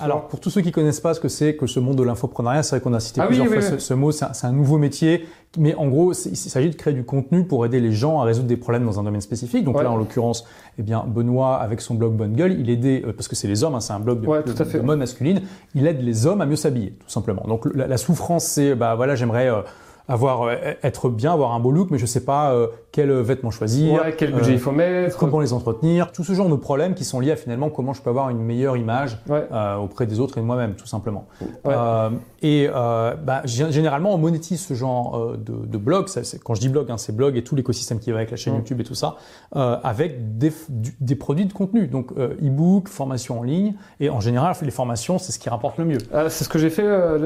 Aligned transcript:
Alors, 0.00 0.28
pour 0.28 0.40
tous 0.40 0.50
ceux 0.50 0.60
qui 0.60 0.72
connaissent 0.72 1.00
pas 1.00 1.14
ce 1.14 1.20
que 1.20 1.28
c'est 1.28 1.56
que 1.56 1.66
ce 1.66 1.80
monde 1.80 1.96
de 1.96 2.02
l'infoprenariat, 2.02 2.62
c'est 2.62 2.76
vrai 2.76 2.80
qu'on 2.82 2.94
a 2.94 3.00
cité 3.00 3.20
Ah 3.22 3.26
plusieurs 3.26 3.46
oui, 3.46 3.52
fois 3.52 3.62
oui. 3.62 3.70
Ce, 3.70 3.78
ce 3.78 3.94
mot. 3.94 4.12
C'est 4.12 4.44
un, 4.44 4.52
nouveau 4.52 4.78
métier, 4.78 5.26
mais 5.58 5.74
en 5.74 5.88
gros, 5.88 6.12
il 6.12 6.36
s'agit 6.36 6.70
de 6.70 6.74
créer 6.76 6.94
du 6.94 7.04
contenu 7.04 7.44
pour 7.44 7.64
aider 7.66 7.80
les 7.80 7.92
gens 7.92 8.20
à 8.20 8.24
résoudre 8.24 8.48
des 8.48 8.56
problèmes 8.56 8.84
dans 8.84 9.00
un 9.00 9.02
domaine 9.02 9.20
spécifique. 9.20 9.64
Donc 9.64 9.76
Ouais. 9.76 9.82
là, 9.84 9.90
en 9.90 9.96
l'occurrence, 9.96 10.44
eh 10.78 10.82
bien, 10.82 11.04
Benoît, 11.06 11.56
avec 11.56 11.80
son 11.80 11.94
blog 11.94 12.14
Bonne 12.14 12.34
Gueule, 12.34 12.58
il 12.58 12.70
aidait, 12.70 13.02
euh, 13.06 13.12
parce 13.12 13.28
que 13.28 13.36
c'est 13.36 13.48
les 13.48 13.64
hommes, 13.64 13.74
hein, 13.74 13.80
c'est 13.80 13.92
un 13.92 14.00
blog 14.00 14.20
de, 14.20 14.26
Ouais, 14.26 14.42
mode 14.82 14.98
masculine, 14.98 15.42
il 15.74 15.86
aide 15.86 16.02
les 16.02 16.26
hommes 16.26 16.40
à 16.40 16.46
mieux 16.46 16.56
s'habiller, 16.56 16.90
tout 16.92 17.10
simplement. 17.10 17.44
Donc 17.48 17.66
la, 17.74 17.86
la 17.86 17.96
souffrance, 17.96 18.44
c'est, 18.44 18.74
bah 18.74 18.94
voilà, 18.94 19.14
j'aimerais 19.14 19.48
euh, 19.48 19.62
avoir, 20.08 20.42
euh, 20.42 20.54
être 20.82 21.08
bien, 21.08 21.32
avoir 21.32 21.52
un 21.52 21.60
beau 21.60 21.70
look, 21.70 21.90
mais 21.90 21.98
je 21.98 22.06
sais 22.06 22.24
pas 22.24 22.52
euh, 22.52 22.68
quel 22.92 23.10
vêtement 23.12 23.50
choisir. 23.50 23.94
Ouais, 24.02 24.14
quel 24.16 24.32
budget 24.32 24.50
euh, 24.50 24.54
il 24.54 24.58
faut 24.60 24.72
mettre. 24.72 25.16
Comment 25.18 25.40
les 25.40 25.52
entretenir, 25.52 26.12
tout 26.12 26.24
ce 26.24 26.32
genre 26.32 26.48
de 26.48 26.54
problèmes 26.56 26.94
qui 26.94 27.04
sont 27.04 27.20
liés 27.20 27.32
à 27.32 27.36
finalement 27.36 27.70
comment 27.70 27.92
je 27.92 28.02
peux 28.02 28.10
avoir 28.10 28.30
une 28.30 28.38
meilleure 28.40 28.76
image 28.76 29.18
Ouais. 29.28 29.46
euh, 29.52 29.76
auprès 29.76 30.06
des 30.06 30.20
autres 30.20 30.38
et 30.38 30.40
de 30.40 30.46
moi-même, 30.46 30.74
tout 30.74 30.86
simplement. 30.86 31.26
Ouais. 31.40 31.48
Euh, 31.66 32.10
et 32.42 32.68
euh, 32.72 33.14
bah, 33.16 33.42
gé- 33.44 33.70
généralement, 33.70 34.14
on 34.14 34.18
monétise 34.18 34.60
ce 34.64 34.74
genre 34.74 35.16
euh, 35.16 35.36
de, 35.36 35.66
de 35.66 35.78
blog. 35.78 36.08
Ça, 36.08 36.20
quand 36.44 36.54
je 36.54 36.60
dis 36.60 36.68
blog, 36.68 36.90
hein, 36.90 36.98
c'est 36.98 37.14
blog 37.14 37.36
et 37.36 37.42
tout 37.44 37.56
l'écosystème 37.56 37.98
qui 37.98 38.10
va 38.12 38.18
avec 38.18 38.30
la 38.30 38.36
chaîne. 38.36 38.54
YouTube 38.54 38.80
et 38.80 38.84
tout 38.84 38.94
ça, 38.94 39.16
euh, 39.56 39.76
avec 39.82 40.38
des, 40.38 40.52
du- 40.68 40.94
des 41.00 41.16
produits 41.16 41.46
de 41.46 41.52
contenu. 41.52 41.86
Donc, 41.88 42.12
euh, 42.16 42.34
e-book, 42.42 42.88
formation 42.88 43.40
en 43.40 43.42
ligne. 43.42 43.74
Et 44.00 44.08
en 44.10 44.20
général, 44.20 44.54
les 44.62 44.70
formations, 44.70 45.18
c'est 45.18 45.32
ce 45.32 45.38
qui 45.38 45.48
rapporte 45.48 45.78
le 45.78 45.84
mieux. 45.84 45.98
Ah, 46.12 46.28
c'est 46.30 46.44
ce 46.44 46.48
que 46.48 46.58
j'ai 46.58 46.70
fait 46.70 46.84
euh, 46.84 47.18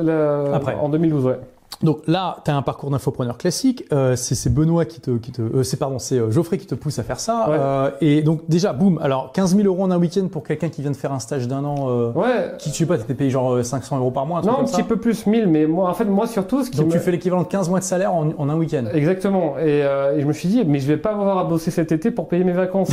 la- 0.49 0.55
Après. 0.57 0.75
en 0.75 0.89
2012, 0.89 1.25
ouais. 1.27 1.39
Donc 1.83 2.01
là, 2.07 2.37
tu 2.45 2.51
as 2.51 2.57
un 2.57 2.61
parcours 2.61 2.91
d'infopreneur 2.91 3.39
classique. 3.39 3.87
Euh, 3.91 4.15
c'est 4.15 4.35
c'est 4.35 4.51
Benoît 4.53 4.85
qui 4.85 5.01
te, 5.01 5.13
qui 5.13 5.33
te 5.33 5.41
euh, 5.41 5.63
c'est 5.63 5.79
pardon, 5.79 5.99
c'est 5.99 6.19
euh, 6.19 6.31
Geoffrey 6.31 6.59
qui 6.59 6.67
te 6.67 6.75
pousse 6.75 6.99
à 6.99 7.03
faire 7.03 7.19
ça. 7.19 7.47
Ouais. 7.49 7.57
Euh, 7.59 7.91
et 8.03 8.21
donc 8.21 8.43
déjà, 8.49 8.75
boum. 8.75 8.99
Alors 9.03 9.33
15 9.33 9.57
000 9.57 9.67
euros 9.67 9.85
en 9.85 9.91
un 9.91 9.99
week-end 9.99 10.29
pour 10.29 10.43
quelqu'un 10.43 10.69
qui 10.69 10.83
vient 10.83 10.91
de 10.91 10.97
faire 10.97 11.13
un 11.13 11.21
stage 11.21 11.49
d'un 11.49 11.65
an. 11.65 11.87
euh, 11.89 12.13
Ouais. 12.13 12.53
Qui, 12.59 12.69
je 12.69 12.75
sais 12.75 12.85
pas, 12.85 12.99
t'étais 12.99 13.15
payé 13.15 13.31
genre 13.31 13.55
euh, 13.55 13.63
500 13.63 13.97
euros 13.99 14.11
par 14.11 14.27
mois, 14.27 14.41
un 14.41 14.43
truc 14.43 14.53
Non, 14.53 14.61
un 14.61 14.65
petit 14.65 14.75
ça. 14.77 14.83
peu 14.83 14.97
plus, 14.99 15.25
1000, 15.27 15.47
mais 15.47 15.65
moi, 15.67 15.89
en 15.89 15.95
fait, 15.95 16.05
moi 16.05 16.27
surtout, 16.27 16.63
ce 16.65 16.71
qui 16.71 16.77
Donc 16.77 16.89
me... 16.89 16.93
tu 16.93 16.99
fais 16.99 17.13
l'équivalent 17.13 17.43
de 17.45 17.49
15 17.49 17.71
mois 17.71 17.79
de 17.79 17.85
salaire 17.85 18.13
en, 18.13 18.29
en 18.37 18.49
un 18.51 18.57
week-end. 18.57 18.85
Exactement. 18.93 19.57
Et, 19.59 19.83
euh, 19.83 20.19
et 20.19 20.21
je 20.21 20.27
me 20.27 20.35
suis 20.35 20.49
dit, 20.51 20.65
mais 20.67 20.81
je 20.81 20.87
vais 20.87 20.99
pas 20.99 21.13
avoir 21.13 21.39
à 21.39 21.45
bosser 21.45 21.71
cet 21.71 21.93
été 21.93 22.11
pour 22.11 22.29
payer 22.29 22.45
mes 22.45 22.53
vacances. 22.53 22.91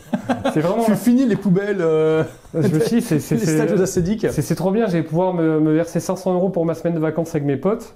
c'est 0.54 0.60
vraiment. 0.60 0.84
Tu 0.84 0.94
finis 0.94 1.26
les 1.26 1.36
poubelles, 1.36 1.80
euh, 1.80 2.22
Je 2.54 2.68
me 2.68 2.80
suis 2.80 3.02
c'est 3.02 3.18
c'est- 3.20 3.36
c'est 3.38 4.54
trop 4.54 4.70
bien. 4.70 4.86
Je 4.86 4.92
vais 4.92 5.02
pouvoir 5.02 5.34
me, 5.34 5.60
me 5.60 5.74
verser 5.74 6.00
500 6.00 6.32
euros 6.34 6.48
pour 6.48 6.64
ma 6.64 6.72
semaine 6.74 6.94
de 6.94 7.00
vacances 7.00 7.30
avec 7.30 7.44
mes 7.44 7.56
potes, 7.56 7.94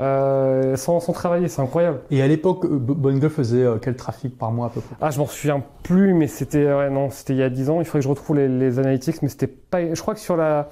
euh, 0.00 0.76
sans, 0.76 1.00
sans 1.00 1.12
travailler. 1.12 1.48
C'est 1.48 1.62
incroyable. 1.62 2.00
Et 2.10 2.22
à 2.22 2.26
l'époque, 2.28 2.64
euh, 2.64 2.78
B- 2.78 2.94
Bonne 2.94 3.18
Gueule 3.18 3.30
faisait 3.30 3.62
euh, 3.62 3.76
quel 3.80 3.96
trafic 3.96 4.36
par 4.36 4.52
mois 4.52 4.66
à 4.66 4.70
peu 4.70 4.80
près? 4.80 4.94
Ah, 5.00 5.10
je 5.10 5.18
m'en 5.18 5.26
souviens 5.26 5.62
plus, 5.82 6.14
mais 6.14 6.26
c'était 6.26 6.66
ouais, 6.72 6.90
non, 6.90 7.10
c'était 7.10 7.32
il 7.34 7.38
y 7.38 7.42
a 7.42 7.50
10 7.50 7.70
ans. 7.70 7.80
Il 7.80 7.84
faudrait 7.84 8.00
que 8.00 8.04
je 8.04 8.08
retrouve 8.08 8.36
les, 8.36 8.48
les 8.48 8.78
analytics, 8.78 9.22
mais 9.22 9.28
c'était 9.28 9.46
pas. 9.46 9.94
Je 9.94 10.00
crois 10.00 10.14
que 10.14 10.20
sur 10.20 10.36
la 10.36 10.68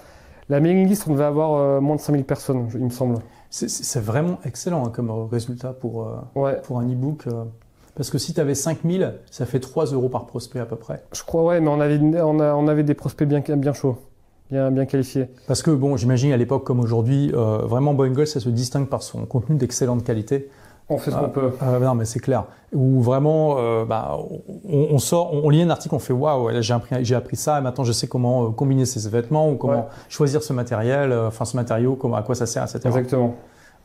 la 0.50 0.60
mailing 0.60 0.86
list, 0.86 1.06
on 1.08 1.12
devait 1.12 1.24
avoir 1.24 1.54
euh, 1.54 1.80
moins 1.80 1.96
de 1.96 2.00
5000 2.02 2.24
personnes, 2.24 2.68
il 2.74 2.80
me 2.84 2.90
semble. 2.90 3.16
C'est- 3.48 3.98
vraiment 4.00 4.38
excellent 4.44 4.84
hein, 4.84 4.90
comme 4.94 5.10
résultat 5.30 5.72
pour, 5.72 6.06
Ouais. 6.34 6.60
pour 6.64 6.78
un 6.80 6.84
e-book. 6.90 7.24
parce 7.94 8.10
que 8.10 8.18
si 8.18 8.34
tu 8.34 8.40
avais 8.40 8.54
5000, 8.56 9.14
ça 9.30 9.46
fait 9.46 9.60
3 9.60 9.86
euros 9.86 10.08
par 10.10 10.26
prospect 10.26 10.58
à 10.58 10.66
peu 10.66 10.76
près. 10.76 11.02
Je 11.14 11.22
crois, 11.22 11.44
ouais, 11.44 11.60
mais 11.60 11.68
on 11.68 11.80
avait, 11.80 11.98
on, 12.20 12.40
a- 12.40 12.52
on 12.54 12.66
avait 12.68 12.82
des 12.82 12.92
prospects 12.94 13.26
bien, 13.26 13.40
bien 13.56 13.72
chauds, 13.72 13.96
bien, 14.54 14.70
bien 14.70 14.86
qualifiés. 14.86 15.26
Parce 15.48 15.62
que, 15.62 15.70
bon, 15.72 15.96
j'imagine 15.96 16.32
à 16.32 16.36
l'époque 16.36 16.64
comme 16.64 16.80
aujourd'hui, 16.80 17.32
euh, 17.34 17.58
vraiment 17.64 17.92
Gueule, 17.94 18.26
ça 18.26 18.38
se 18.40 18.48
distingue 18.48 18.86
par 18.86 19.02
son 19.02 19.24
contenu 19.26 19.56
d'excellente 19.56 20.04
qualité. 20.04 20.48
On 20.88 20.98
fait 20.98 21.10
ce 21.10 21.16
Ah. 21.16 21.20
qu'on 21.20 21.30
peut. 21.30 21.50
Euh, 21.62 21.78
non, 21.80 21.94
mais 21.94 22.04
c'est 22.04 22.20
clair. 22.20 22.44
Où 22.72 23.00
vraiment, 23.00 23.56
euh, 23.58 23.84
bah, 23.84 24.16
on, 24.68 24.86
on 24.92 24.98
sort, 24.98 25.32
on, 25.32 25.42
on 25.46 25.48
lit 25.50 25.62
un 25.62 25.70
article, 25.70 25.94
on 25.94 25.98
fait 25.98 26.12
waouh, 26.12 26.50
là, 26.50 26.60
j'ai 26.60 26.74
appris, 26.74 26.94
j'ai 27.04 27.14
appris 27.14 27.36
ça, 27.36 27.58
et 27.58 27.62
maintenant 27.62 27.84
je 27.84 27.92
sais 27.92 28.06
comment 28.06 28.44
euh, 28.44 28.50
combiner 28.50 28.84
ces 28.84 29.08
vêtements 29.08 29.50
ou 29.50 29.56
comment 29.56 29.72
Ouais. 29.74 29.84
choisir 30.08 30.42
ce 30.42 30.52
matériel, 30.52 31.10
euh, 31.10 31.28
enfin 31.28 31.44
ce 31.46 31.56
matériau, 31.56 31.96
comment, 31.96 32.16
à 32.16 32.22
quoi 32.22 32.34
ça 32.34 32.46
sert, 32.46 32.62
etc. 32.64 32.80
Exactement. 32.84 33.34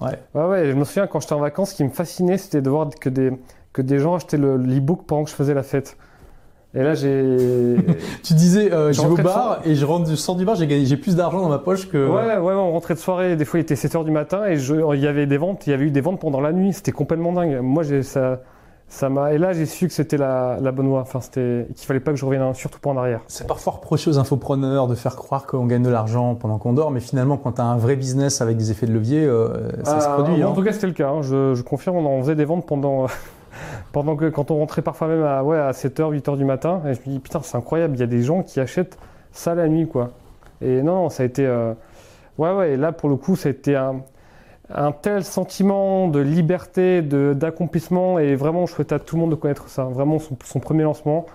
Ouais. 0.01 0.19
Ouais, 0.35 0.45
ouais, 0.45 0.65
je 0.71 0.73
me 0.75 0.83
souviens 0.83 1.07
quand 1.07 1.19
j'étais 1.21 1.33
en 1.33 1.39
vacances, 1.39 1.71
ce 1.71 1.75
qui 1.75 1.83
me 1.85 1.89
fascinait, 1.89 2.37
c'était 2.37 2.61
de 2.61 2.69
voir 2.69 2.89
que 2.89 3.09
des, 3.09 3.31
que 3.73 3.81
des 3.81 3.97
gens 3.99 4.15
achetaient 4.15 4.37
le- 4.37 4.57
l'e-book 4.57 5.01
pendant 5.07 5.23
que 5.23 5.29
je 5.29 5.35
faisais 5.35 5.53
la 5.53 5.63
fête. 5.63 5.97
Et 6.75 6.83
là, 6.83 6.93
j'ai. 6.93 7.75
Tu 8.23 8.33
disais, 8.35 8.71
euh, 8.71 8.91
Je 8.93 9.01
vais 9.01 9.07
au 9.07 9.15
bar 9.15 9.59
et 9.65 9.73
je 9.75 9.85
rentre 9.85 10.07
du 10.07 10.15
sors 10.15 10.35
du 10.35 10.45
bar, 10.45 10.55
j'ai 10.55 10.67
gagné, 10.67 10.85
j'ai 10.85 10.97
plus 10.97 11.15
d'argent 11.15 11.41
dans 11.41 11.49
ma 11.49 11.57
poche 11.59 11.89
que. 11.89 11.97
Ouais, 11.97 12.37
ouais, 12.37 12.53
on 12.53 12.71
rentrait 12.71 12.93
de 12.93 12.99
soirée, 12.99 13.35
des 13.35 13.45
fois 13.45 13.59
il 13.59 13.63
était 13.63 13.75
7h 13.75 14.03
du 14.05 14.11
matin 14.11 14.45
et 14.45 14.57
je, 14.57 14.75
il 14.93 14.99
y 15.01 15.07
avait 15.07 15.25
des 15.25 15.37
ventes, 15.37 15.65
il 15.65 15.71
y 15.71 15.73
avait 15.73 15.85
eu 15.85 15.91
des 15.91 16.01
ventes 16.01 16.19
pendant 16.19 16.41
la 16.41 16.51
nuit, 16.51 16.73
c'était 16.73 16.91
complètement 16.91 17.33
dingue. 17.33 17.59
Moi, 17.61 17.81
j'ai, 17.81 18.03
ça, 18.03 18.41
ça 18.87 19.09
m'a, 19.09 19.33
et 19.33 19.37
là 19.39 19.53
j'ai 19.53 19.65
su 19.65 19.87
que 19.87 19.93
c'était 19.93 20.17
la, 20.17 20.57
la 20.61 20.71
bonne 20.71 20.87
voie, 20.87 21.01
enfin 21.01 21.21
c'était, 21.21 21.65
qu'il 21.75 21.87
fallait 21.87 21.99
pas 21.99 22.11
que 22.11 22.17
je 22.17 22.25
revienne 22.25 22.43
en- 22.43 22.53
surtout 22.53 22.79
pas 22.79 22.89
en 22.91 22.97
arrière. 22.97 23.21
C'est 23.27 23.47
parfois 23.47 23.73
reproché 23.73 24.09
aux 24.11 24.19
infopreneurs 24.19 24.85
de 24.87 24.93
faire 24.95 25.15
croire 25.15 25.47
qu'on 25.47 25.65
gagne 25.65 25.83
de 25.83 25.89
l'argent 25.89 26.35
pendant 26.35 26.59
qu'on 26.59 26.73
dort, 26.73 26.91
mais 26.91 26.99
finalement, 26.99 27.37
quand 27.37 27.53
tu 27.53 27.61
as 27.61 27.65
un 27.65 27.77
vrai 27.77 27.95
business 27.95 28.41
avec 28.41 28.57
des 28.57 28.69
effets 28.69 28.85
de 28.85 28.93
levier, 28.93 29.23
euh, 29.25 29.71
ça 29.83 29.99
se 30.01 30.07
Ah, 30.07 30.13
produit. 30.19 30.43
En 30.43 30.51
hein. 30.51 30.53
tout 30.55 30.63
cas, 30.63 30.71
c'était 30.73 30.87
le 30.87 30.93
cas, 30.93 31.09
hein. 31.09 31.21
je, 31.23 31.55
je 31.55 31.63
confirme, 31.63 31.97
on 31.97 32.05
en 32.19 32.21
faisait 32.21 32.35
des 32.35 32.45
ventes 32.45 32.65
pendant, 32.67 33.07
pendant 33.91 34.15
que, 34.15 34.29
quand 34.29 34.51
on 34.51 34.57
rentrait 34.57 34.81
parfois 34.81 35.07
même 35.07 35.23
à, 35.23 35.43
ouais, 35.43 35.57
à 35.57 35.71
7h, 35.71 36.13
8h 36.13 36.37
du 36.37 36.45
matin, 36.45 36.81
et 36.85 36.93
je 36.93 36.99
me 37.01 37.13
dis, 37.13 37.19
putain, 37.19 37.41
c'est 37.43 37.57
incroyable, 37.57 37.95
il 37.95 37.99
y 37.99 38.03
a 38.03 38.07
des 38.07 38.21
gens 38.21 38.43
qui 38.43 38.59
achètent 38.59 38.97
ça 39.31 39.55
la 39.55 39.67
nuit, 39.67 39.87
quoi. 39.87 40.11
Et 40.61 40.81
non, 40.81 40.95
non, 40.95 41.09
ça 41.09 41.23
a 41.23 41.25
été, 41.25 41.45
euh, 41.45 41.73
ouais, 42.37 42.51
ouais, 42.53 42.71
et 42.73 42.77
là, 42.77 42.91
pour 42.91 43.09
le 43.09 43.15
coup, 43.15 43.35
ça 43.35 43.49
a 43.49 43.51
été 43.51 43.75
un, 43.75 44.01
un 44.73 44.91
tel 44.91 45.23
sentiment 45.23 46.07
de 46.07 46.19
liberté, 46.19 47.01
d'accomplissement, 47.01 48.19
et 48.19 48.35
vraiment, 48.35 48.65
je 48.65 48.73
souhaite 48.73 48.91
à 48.91 48.99
tout 48.99 49.15
le 49.15 49.21
monde 49.21 49.31
de 49.31 49.35
connaître 49.35 49.69
ça. 49.69 49.85
Vraiment, 49.85 50.17
son, 50.19 50.59
premier 50.59 50.83
lancement, 50.83 51.25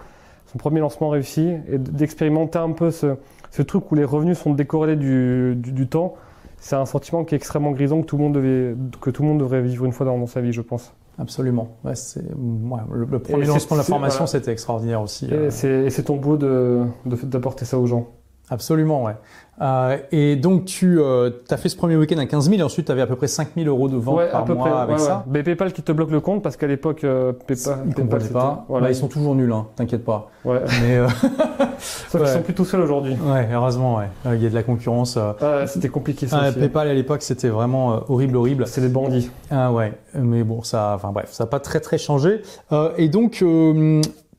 son 0.47 0.59
premier 0.59 0.81
lancement 0.81 1.09
réussi, 1.09 1.54
et 1.69 1.78
d'expérimenter 1.78 2.59
un 2.59 2.72
peu 2.72 2.91
ce, 2.91 3.16
ce 3.50 3.62
truc 3.62 3.91
où 3.91 3.94
les 3.94 4.04
revenus 4.04 4.38
sont 4.38 4.54
décorrélés 4.54 4.97
du, 4.97 5.54
du, 5.56 5.88
temps. 5.88 6.15
C'est 6.59 6.76
un 6.76 6.86
sentiment 6.86 7.25
qui 7.25 7.34
est 7.34 7.38
extrêmement 7.38 7.72
grisant 7.72 8.00
que 8.00 8.06
tout 8.06 8.16
le 8.16 8.22
monde, 8.22 8.34
devait, 8.34 8.75
que 9.00 9.10
tout 9.10 9.22
le 9.22 9.28
monde 9.28 9.38
devrait 9.38 9.62
vivre 9.62 9.84
une 9.84 9.92
fois 9.92 10.06
dans 10.06 10.26
sa 10.26 10.41
vie, 10.41 10.53
je 10.53 10.62
pense. 10.62 10.94
Absolument. 11.19 11.77
Ouais, 11.85 11.95
c'est, 11.95 12.21
ouais, 12.23 12.81
le, 12.93 13.05
le 13.05 13.19
premier 13.21 13.45
Et 13.45 13.47
lancement 13.47 13.77
de 13.77 13.81
la 13.81 13.85
formation, 13.85 14.19
voilà. 14.19 14.27
c'était 14.27 14.51
extraordinaire 14.53 15.01
aussi. 15.01 15.27
Et 15.27 15.33
euh. 15.33 15.51
c'est 15.91 16.03
ton 16.03 16.17
boulot 16.17 16.37
de- 16.37 16.83
de- 17.07 17.17
d'apporter 17.27 17.65
ça 17.65 17.79
aux 17.79 17.87
gens. 17.87 18.09
Absolument, 18.51 19.05
ouais. 19.05 19.15
Euh, 19.63 19.97
et 20.13 20.37
donc, 20.37 20.67
tu 20.67 21.01
as 21.03 21.57
fait 21.57 21.69
ce 21.71 21.77
premier 21.77 21.97
week-end 21.97 22.19
à 22.19 22.27
15 22.27 22.51
000 22.51 22.61
et 22.61 22.63
ensuite, 22.63 22.87
tu 22.87 22.93
avais 22.93 23.01
à 23.01 23.07
peu 23.07 23.17
près 23.17 23.27
5 23.29 23.49
000 23.57 23.69
euros 23.69 23.89
de 23.89 23.97
vente 23.97 24.19
ouais, 24.19 24.31
par 24.31 24.43
à 24.43 24.45
peu 24.45 24.53
mois 24.55 24.69
près. 24.69 24.79
avec 24.81 24.97
ouais, 24.99 25.03
ça. 25.03 25.25
Mais 25.31 25.43
PayPal 25.43 25.73
qui 25.73 25.81
te 25.83 25.93
bloque 25.93 26.11
le 26.11 26.21
compte 26.21 26.43
parce 26.43 26.57
qu'à 26.59 26.67
l'époque, 26.67 27.05
euh, 27.05 27.33
PayPal, 27.33 27.79
Ils 27.87 27.95
PayPal, 27.95 28.21
pas. 28.31 28.67
Voilà. 28.69 28.87
Bah, 28.87 28.91
ils 28.91 28.97
sont 28.97 29.09
toujours 29.09 29.35
nuls, 29.35 29.51
hein, 29.53 29.69
t'inquiète 29.77 30.05
pas. 30.05 30.31
Ouais. 30.45 30.61
Mais 30.83 30.99
Sauf 31.84 32.11
qu'ils 32.11 32.21
Ouais. 32.21 32.27
sont 32.33 32.43
plus 32.43 32.55
tout 32.55 32.65
seuls 32.65 32.81
aujourd'hui. 32.81 33.12
ouais, 33.25 33.49
heureusement, 33.53 33.97
ouais. 33.97 34.09
Il 34.34 34.43
y 34.43 34.47
a 34.47 34.50
de 34.50 34.55
la 34.55 34.62
concurrence. 34.62 35.17
euh. 35.17 35.33
Ah, 35.41 35.67
c'était 35.67 35.89
compliqué 35.89 36.27
ça 36.27 36.49
aussi. 36.49 36.59
PayPal 36.59 36.89
à 36.89 36.95
l'époque, 36.95 37.22
c'était 37.22 37.49
vraiment 37.49 37.95
euh, 37.95 37.99
horrible, 38.09 38.37
horrible. 38.37 38.67
C'est 38.67 38.81
des 38.81 38.89
bandits. 38.89 39.31
Ah 39.50 39.72
ouais, 39.72 39.93
mais 40.15 40.43
bon, 40.45 40.62
ça, 40.62 40.93
enfin 40.97 41.11
bref, 41.12 41.28
ça 41.33 41.45
n'a 41.45 41.49
pas 41.50 41.61
très 41.61 41.81
très 41.81 41.99
changé. 41.99 42.43
Euh, 42.72 42.91
et 42.97 43.09
donc, 43.09 43.45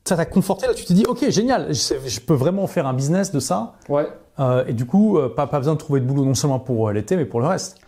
ça 0.04 0.16
t'a 0.16 0.24
conforté 0.24 0.66
là. 0.66 0.74
Tu 0.74 0.84
t'es 0.84 0.94
dit, 0.94 1.04
ok, 1.08 1.28
génial, 1.30 1.68
je, 1.74 1.94
je 2.06 2.20
peux 2.20 2.34
vraiment 2.34 2.66
faire 2.66 2.86
un 2.86 2.94
business 2.94 3.32
de 3.32 3.40
ça. 3.40 3.74
Ouais. 3.88 4.06
Euh, 4.38 4.64
et 4.68 4.72
du 4.74 4.84
coup, 4.84 5.16
euh, 5.18 5.28
pas, 5.34 5.46
pas 5.46 5.58
besoin 5.58 5.74
de 5.74 5.78
trouver 5.78 6.00
de 6.00 6.04
boulot 6.04 6.24
non 6.24 6.34
seulement 6.34 6.58
pour 6.58 6.88
euh, 6.88 6.92
l'été, 6.92 7.16
mais 7.16 7.24
pour 7.24 7.40
le 7.40 7.46
reste. 7.46 7.78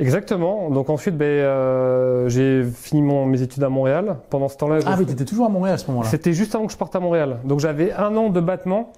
Exactement. 0.00 0.70
Donc 0.70 0.90
ensuite, 0.90 1.16
ben, 1.16 1.24
euh, 1.24 2.28
j'ai 2.28 2.62
fini 2.64 3.02
mon- 3.02 3.26
mes 3.26 3.42
études 3.42 3.62
à 3.64 3.68
Montréal. 3.68 4.16
Pendant 4.30 4.48
ce 4.48 4.56
temps-là, 4.56 4.78
Ah 4.86 4.96
oui, 4.98 5.06
t'étais 5.06 5.24
toujours 5.24 5.46
à 5.46 5.48
Montréal 5.48 5.74
à 5.74 5.78
ce 5.78 5.88
moment-là. 5.90 6.08
C'était 6.08 6.32
juste 6.32 6.54
avant 6.54 6.66
que 6.66 6.72
je 6.72 6.78
parte 6.78 6.94
à 6.94 7.00
Montréal. 7.00 7.38
Donc 7.44 7.60
j'avais 7.60 7.92
un 7.92 8.16
an 8.16 8.30
de 8.30 8.40
battement. 8.40 8.92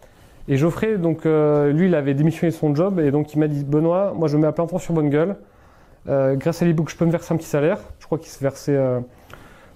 Et 0.48 0.56
Geoffrey, 0.56 0.98
donc 0.98 1.26
euh, 1.26 1.72
lui, 1.72 1.86
il 1.86 1.94
avait 1.94 2.14
démissionné 2.14 2.50
de 2.50 2.56
son 2.56 2.74
job. 2.74 2.98
Et 3.00 3.10
donc 3.10 3.32
il 3.34 3.38
m'a 3.38 3.48
dit 3.48 3.64
Benoît, 3.64 4.12
moi 4.14 4.28
je 4.28 4.36
me 4.36 4.42
mets 4.42 4.48
à 4.48 4.52
plein 4.52 4.66
temps 4.66 4.78
sur 4.78 4.92
Bonne 4.94 5.08
Gueule. 5.10 5.36
Euh, 6.08 6.34
grâce 6.34 6.60
à 6.62 6.64
l'ebook, 6.64 6.90
je 6.90 6.96
peux 6.96 7.04
me 7.06 7.10
verser 7.10 7.32
un 7.32 7.36
petit 7.36 7.46
salaire. 7.48 7.78
Je 7.98 8.06
crois 8.06 8.18
qu'il 8.18 8.28
se 8.30 8.40
versait 8.42 8.76
euh, 8.76 9.00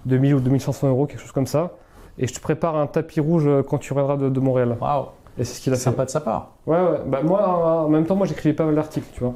2000 0.05 0.35
ou 0.35 0.39
2500 0.39 0.89
euros, 0.89 1.05
quelque 1.05 1.19
chose 1.21 1.31
comme 1.31 1.47
ça. 1.47 1.71
Et 2.19 2.27
je 2.27 2.33
te 2.33 2.39
prépare 2.39 2.75
un 2.77 2.87
tapis 2.87 3.19
rouge 3.19 3.49
quand 3.67 3.77
tu 3.77 3.93
reviendras 3.93 4.17
de, 4.17 4.29
de 4.29 4.39
Montréal. 4.39 4.77
Waouh, 4.79 5.05
Et 5.37 5.43
c'est 5.43 5.55
ce 5.55 5.61
qu'il 5.61 5.73
a 5.73 5.75
fait. 5.75 5.81
sympa 5.81 6.05
de 6.05 6.09
sa 6.09 6.21
part. 6.21 6.51
Ouais, 6.67 6.77
ouais. 6.77 6.99
Bah, 7.07 7.19
moi, 7.23 7.47
en 7.85 7.89
même 7.89 8.05
temps, 8.05 8.15
moi 8.15 8.25
j'écrivais 8.27 8.53
pas 8.55 8.65
mal 8.65 8.75
d'articles, 8.75 9.07
tu 9.13 9.21
vois. 9.23 9.33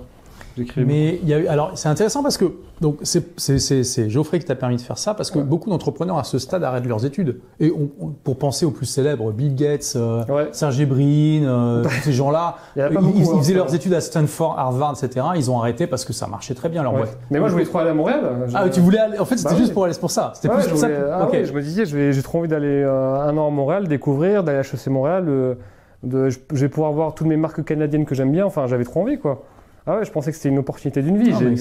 Mais 0.78 1.20
il 1.24 1.30
y 1.30 1.34
a 1.34 1.40
eu, 1.40 1.48
alors 1.48 1.72
c'est 1.76 1.88
intéressant 1.90 2.22
parce 2.24 2.38
que 2.38 2.46
donc 2.82 2.98
c'est 3.04 4.10
Geoffrey 4.10 4.40
qui 4.40 4.46
t'a 4.46 4.56
permis 4.56 4.76
de 4.78 4.82
faire 4.82 4.98
ça 4.98 5.14
parce 5.14 5.32
que 5.32 5.40
Ouais. 5.40 5.44
beaucoup 5.46 5.70
d'entrepreneurs 5.70 6.18
à 6.18 6.24
ce 6.24 6.38
stade 6.40 6.64
arrêtent 6.64 6.86
leurs 6.86 7.06
études 7.06 7.40
et 7.60 7.72
on- 7.72 7.90
on- 8.02 8.08
pour 8.10 8.38
penser 8.38 8.66
aux 8.66 8.72
plus 8.72 8.86
célèbres 8.86 9.32
Bill 9.32 9.56
Gates, 9.56 9.94
euh. 9.96 10.24
Ouais. 10.28 10.50
Sergey 10.52 10.86
Brin, 10.86 11.44
euh, 11.48 11.84
tous 11.84 11.90
ces 12.04 12.14
gens-là, 12.14 12.56
Il 12.76 12.88
ils, 12.90 12.94
pas 12.96 13.02
beaucoup, 13.02 13.18
ils 13.18 13.24
hein, 13.30 13.38
faisaient 13.38 13.52
ça. 13.54 13.58
leurs 13.58 13.76
études 13.76 13.94
à 13.94 14.02
Stanford, 14.02 14.56
Harvard, 14.58 14.96
etc. 15.02 15.26
Ils 15.36 15.50
ont 15.52 15.60
arrêté 15.60 15.88
parce 15.88 16.04
que 16.06 16.14
ça 16.14 16.28
marchait 16.28 16.54
très 16.56 16.70
bien 16.70 16.84
leur 16.84 16.94
Ouais. 16.94 17.00
boîte. 17.00 17.18
Mais 17.32 17.40
moi, 17.40 17.48
je 17.48 17.54
voulais 17.54 17.66
trop 17.66 17.80
aller 17.80 17.90
à 17.92 17.94
Montréal. 17.94 18.20
Ah, 18.54 18.70
tu 18.70 18.80
voulais 18.80 19.00
aller, 19.00 19.20
en 19.20 19.26
fait 19.26 19.38
c'était 19.38 19.52
Bah 19.52 19.56
juste 19.58 19.70
oui. 19.70 19.74
pour 19.74 19.86
aller 19.86 19.94
pour 20.00 20.12
ça. 20.12 20.32
C'était 20.36 20.50
plus 20.50 20.68
pour 20.68 20.78
ça. 20.78 20.88
voulais- 20.88 21.00
ah 21.12 21.26
ok. 21.26 21.32
ouais, 21.34 21.46
je 21.46 21.54
me 21.54 21.62
disais, 21.62 21.86
j'ai 21.86 22.22
trop 22.24 22.40
envie 22.40 22.48
d'aller 22.48 22.68
euh, 22.84 23.16
un 23.22 23.38
an 23.38 23.48
à 23.48 23.52
Montréal, 23.52 23.88
découvrir, 23.88 24.44
d'aller 24.44 24.60
à 24.60 24.62
HEC 24.62 24.88
Montréal. 24.88 25.26
euh, 25.28 25.56
de, 26.02 26.30
je, 26.30 26.40
je 26.54 26.62
vais 26.62 26.70
pouvoir 26.70 26.94
voir 26.94 27.14
toutes 27.14 27.28
mes 27.28 27.36
marques 27.36 27.64
canadiennes 27.66 28.06
que 28.06 28.16
j'aime 28.16 28.32
bien. 28.32 28.46
Enfin, 28.46 28.68
j'avais 28.68 28.86
trop 28.86 29.02
envie, 29.02 29.18
quoi. 29.20 29.44
Ah 29.92 29.98
ouais, 29.98 30.06
je 30.06 30.12
pensais 30.12 30.30
que 30.30 30.38
c'était 30.38 30.50
une 30.50 30.60
opportunité 30.60 31.02
d'une 31.02 31.18
vie. 31.18 31.34
J'ai 31.38 31.46
mais. 31.46 31.56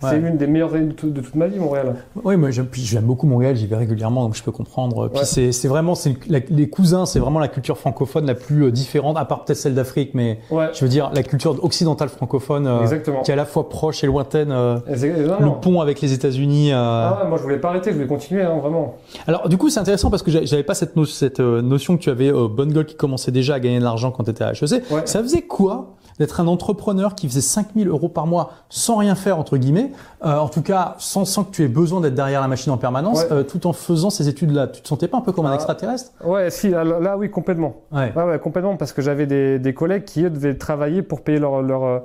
C'est 0.00 0.06
Ouais. 0.06 0.18
l'une 0.18 0.36
des 0.38 0.46
meilleures 0.46 0.74
années 0.74 0.86
de, 0.86 0.92
tout- 0.92 1.10
de 1.10 1.20
toute 1.20 1.34
ma 1.34 1.46
vie, 1.46 1.58
Montréal. 1.58 1.96
Oui, 2.24 2.36
moi 2.36 2.50
j'aime, 2.50 2.68
beaucoup 3.02 3.26
Montréal, 3.26 3.54
j'y 3.56 3.66
vais 3.66 3.76
régulièrement, 3.76 4.22
donc 4.24 4.34
je 4.34 4.42
peux 4.42 4.50
comprendre. 4.52 5.08
Puis 5.08 5.20
Ouais. 5.20 5.24
c'est, 5.52 5.68
vraiment, 5.68 5.92
la- 6.28 6.38
les 6.48 6.68
cousins, 6.70 7.04
c'est 7.04 7.18
vraiment 7.18 7.38
la 7.38 7.48
culture 7.48 7.76
francophone 7.76 8.24
la 8.26 8.34
plus 8.34 8.64
euh, 8.64 8.70
différente, 8.70 9.18
à 9.18 9.24
part 9.26 9.44
peut-être 9.44 9.58
celle 9.58 9.74
d'Afrique, 9.74 10.12
mais 10.14 10.38
Ouais, 10.50 10.68
je 10.72 10.80
veux 10.84 10.88
dire 10.88 11.10
la 11.14 11.22
culture 11.22 11.62
occidentale 11.64 12.08
francophone, 12.08 12.66
euh, 12.66 12.86
qui 13.22 13.30
est 13.30 13.34
à 13.34 13.36
la 13.36 13.44
fois 13.44 13.68
proche 13.68 14.02
et 14.04 14.06
lointaine. 14.06 14.50
euh, 14.52 14.78
le 14.88 15.60
pont 15.60 15.80
avec 15.80 16.00
les 16.00 16.12
États-Unis. 16.12 16.72
euh. 16.72 16.76
Ah 16.76 17.20
ouais, 17.22 17.28
moi 17.28 17.36
je 17.38 17.42
voulais 17.42 17.58
pas 17.58 17.68
arrêter, 17.68 17.90
je 17.90 17.96
voulais 17.96 18.06
continuer, 18.08 18.42
hein, 18.42 18.56
vraiment. 18.60 18.94
Alors 19.26 19.48
du 19.48 19.58
coup, 19.58 19.68
c'est 19.68 19.80
intéressant 19.80 20.08
parce 20.10 20.22
que 20.22 20.30
j'a- 20.30 20.44
j'avais 20.44 20.62
pas 20.62 20.74
cette, 20.74 20.96
no- 20.96 21.04
cette 21.04 21.40
notion 21.40 21.96
que 21.96 22.02
tu 22.02 22.10
avais 22.10 22.30
Bonne 22.32 22.72
Gueule 22.72 22.86
qui 22.86 22.94
commençait 22.96 23.32
déjà 23.32 23.54
à 23.54 23.60
gagner 23.60 23.78
de 23.78 23.84
l'argent 23.84 24.10
quand 24.10 24.24
tu 24.24 24.30
étais 24.30 24.44
à 24.44 24.52
HEC. 24.52 24.82
Ça 25.04 25.22
faisait 25.22 25.42
quoi 25.42 25.95
d'être 26.18 26.40
un 26.40 26.46
entrepreneur 26.46 27.14
qui 27.14 27.28
faisait 27.28 27.40
5000 27.40 27.88
euros 27.88 28.08
par 28.08 28.26
mois 28.26 28.52
sans 28.70 28.96
rien 28.96 29.14
faire 29.14 29.38
entre 29.38 29.56
guillemets, 29.56 29.90
euh, 30.24 30.36
en 30.38 30.48
tout 30.48 30.62
cas 30.62 30.94
sans, 30.98 31.24
sans 31.24 31.44
que 31.44 31.50
tu 31.50 31.62
aies 31.64 31.68
besoin 31.68 32.00
d'être 32.00 32.14
derrière 32.14 32.40
la 32.40 32.48
machine 32.48 32.72
en 32.72 32.78
permanence, 32.78 33.20
Ouais. 33.24 33.32
euh, 33.32 33.42
tout 33.42 33.66
en 33.66 33.72
faisant 33.72 34.08
ces 34.10 34.28
études-là. 34.28 34.66
Tu 34.68 34.80
te 34.80 34.88
sentais 34.88 35.08
pas 35.08 35.18
un 35.18 35.20
peu 35.20 35.32
comme 35.32 35.46
un 35.46 35.52
Ah. 35.52 35.56
extraterrestre? 35.56 36.12
Ouais, 36.24 36.50
si, 36.50 36.70
là, 36.70 36.84
là, 36.84 37.16
oui, 37.18 37.30
complètement. 37.30 37.76
Ouais. 37.92 38.12
Ouais, 38.16 38.24
ouais, 38.24 38.38
complètement, 38.38 38.76
parce 38.76 38.92
que 38.92 39.02
j'avais 39.02 39.26
des, 39.26 39.58
des 39.58 39.74
collègues 39.74 40.04
qui, 40.04 40.24
eux, 40.24 40.30
devaient 40.30 40.54
travailler 40.56 41.02
pour 41.02 41.20
payer 41.22 41.38
leur, 41.38 41.60
leur, 41.62 41.84
euh, 41.84 41.98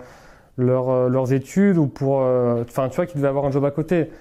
leur, 0.57 1.09
leurs 1.09 1.31
études 1.33 1.77
ou 1.77 1.87
pour. 1.87 2.21
euh, 2.21 2.63
Enfin, 2.67 2.89
tu 2.89 2.97
vois, 2.97 3.05
qui 3.05 3.15
devaient 3.15 3.27
avoir 3.29 3.45
un 3.45 3.51
job 3.51 3.63
à 3.65 3.71
côté. 3.71 4.11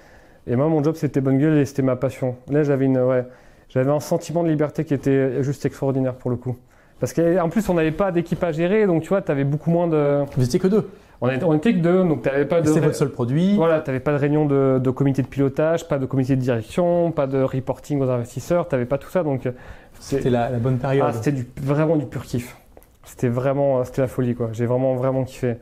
Et 0.47 0.57
moi, 0.57 0.69
mon 0.69 0.83
job, 0.83 0.95
c'était 0.97 1.21
bonne 1.21 1.39
gueule 1.39 1.59
et 1.59 1.65
c'était 1.67 1.83
ma 1.83 1.97
passion. 1.97 2.37
Là, 2.49 2.63
j'avais 2.63 2.87
une. 2.87 2.99
Ouais, 2.99 3.27
j'avais 3.69 3.91
un 3.91 4.01
sentiment 4.01 4.43
de 4.43 4.49
liberté 4.49 4.85
qui 4.85 4.95
était 4.95 5.43
juste 5.43 5.67
extraordinaire 5.67 6.15
pour 6.15 6.31
le 6.31 6.37
coup. 6.37 6.57
Parce 7.01 7.13
qu'en 7.15 7.49
plus, 7.49 7.69
on 7.69 7.75
n'avait 7.75 7.91
pas 7.93 8.13
d'équipe 8.13 8.43
à 8.45 8.53
gérer, 8.53 8.87
donc 8.87 9.03
tu 9.03 9.09
vois, 9.09 9.23
tu 9.23 9.33
avais 9.33 9.45
beaucoup 9.45 9.71
moins 9.71 9.89
de. 9.89 10.21
Vous 10.37 10.45
étiez 10.45 10.61
que 10.61 10.69
deux. 10.69 10.89
On 11.23 11.29
était, 11.29 11.45
on 11.45 11.55
était 11.55 11.75
que 11.75 11.79
deux, 11.81 12.05
donc 12.05 12.23
tu 12.23 12.29
n'avais 12.29 12.45
pas 12.47 12.61
de. 12.61 12.67
C'était 12.69 12.81
votre 12.81 12.95
seul 12.95 13.11
produit. 13.11 13.57
Voilà, 13.57 13.81
tu 13.81 13.89
n'avais 13.91 14.01
pas 14.01 14.13
de 14.13 14.19
réunion 14.19 14.47
de, 14.47 14.79
de 14.83 14.91
comité 14.91 15.23
de 15.23 15.27
pilotage, 15.27 15.87
pas 15.89 15.99
de 15.99 16.07
comité 16.07 16.37
de 16.37 16.41
direction, 16.41 17.11
pas 17.11 17.27
de 17.27 17.43
reporting 17.43 18.01
aux 18.01 18.09
investisseurs, 18.09 18.69
tu 18.69 18.75
n'avais 18.75 18.87
pas 18.87 18.99
tout 18.99 19.11
ça, 19.11 19.23
donc. 19.23 19.47
euh, 19.47 19.53
C'était 19.99 20.31
la, 20.31 20.49
la 20.51 20.59
bonne 20.59 20.79
période. 20.79 21.07
ah, 21.09 21.13
c'était 21.13 21.35
vraiment 21.63 21.97
du 21.97 22.07
pur 22.07 22.23
kiff. 22.23 22.57
C'était 23.05 23.29
vraiment, 23.29 23.83
c'était 23.85 24.03
la 24.03 24.09
folie, 24.09 24.35
quoi. 24.35 24.51
J'ai 24.53 24.67
vraiment, 24.67 24.95
vraiment 24.95 25.25
kiffé. 25.25 25.57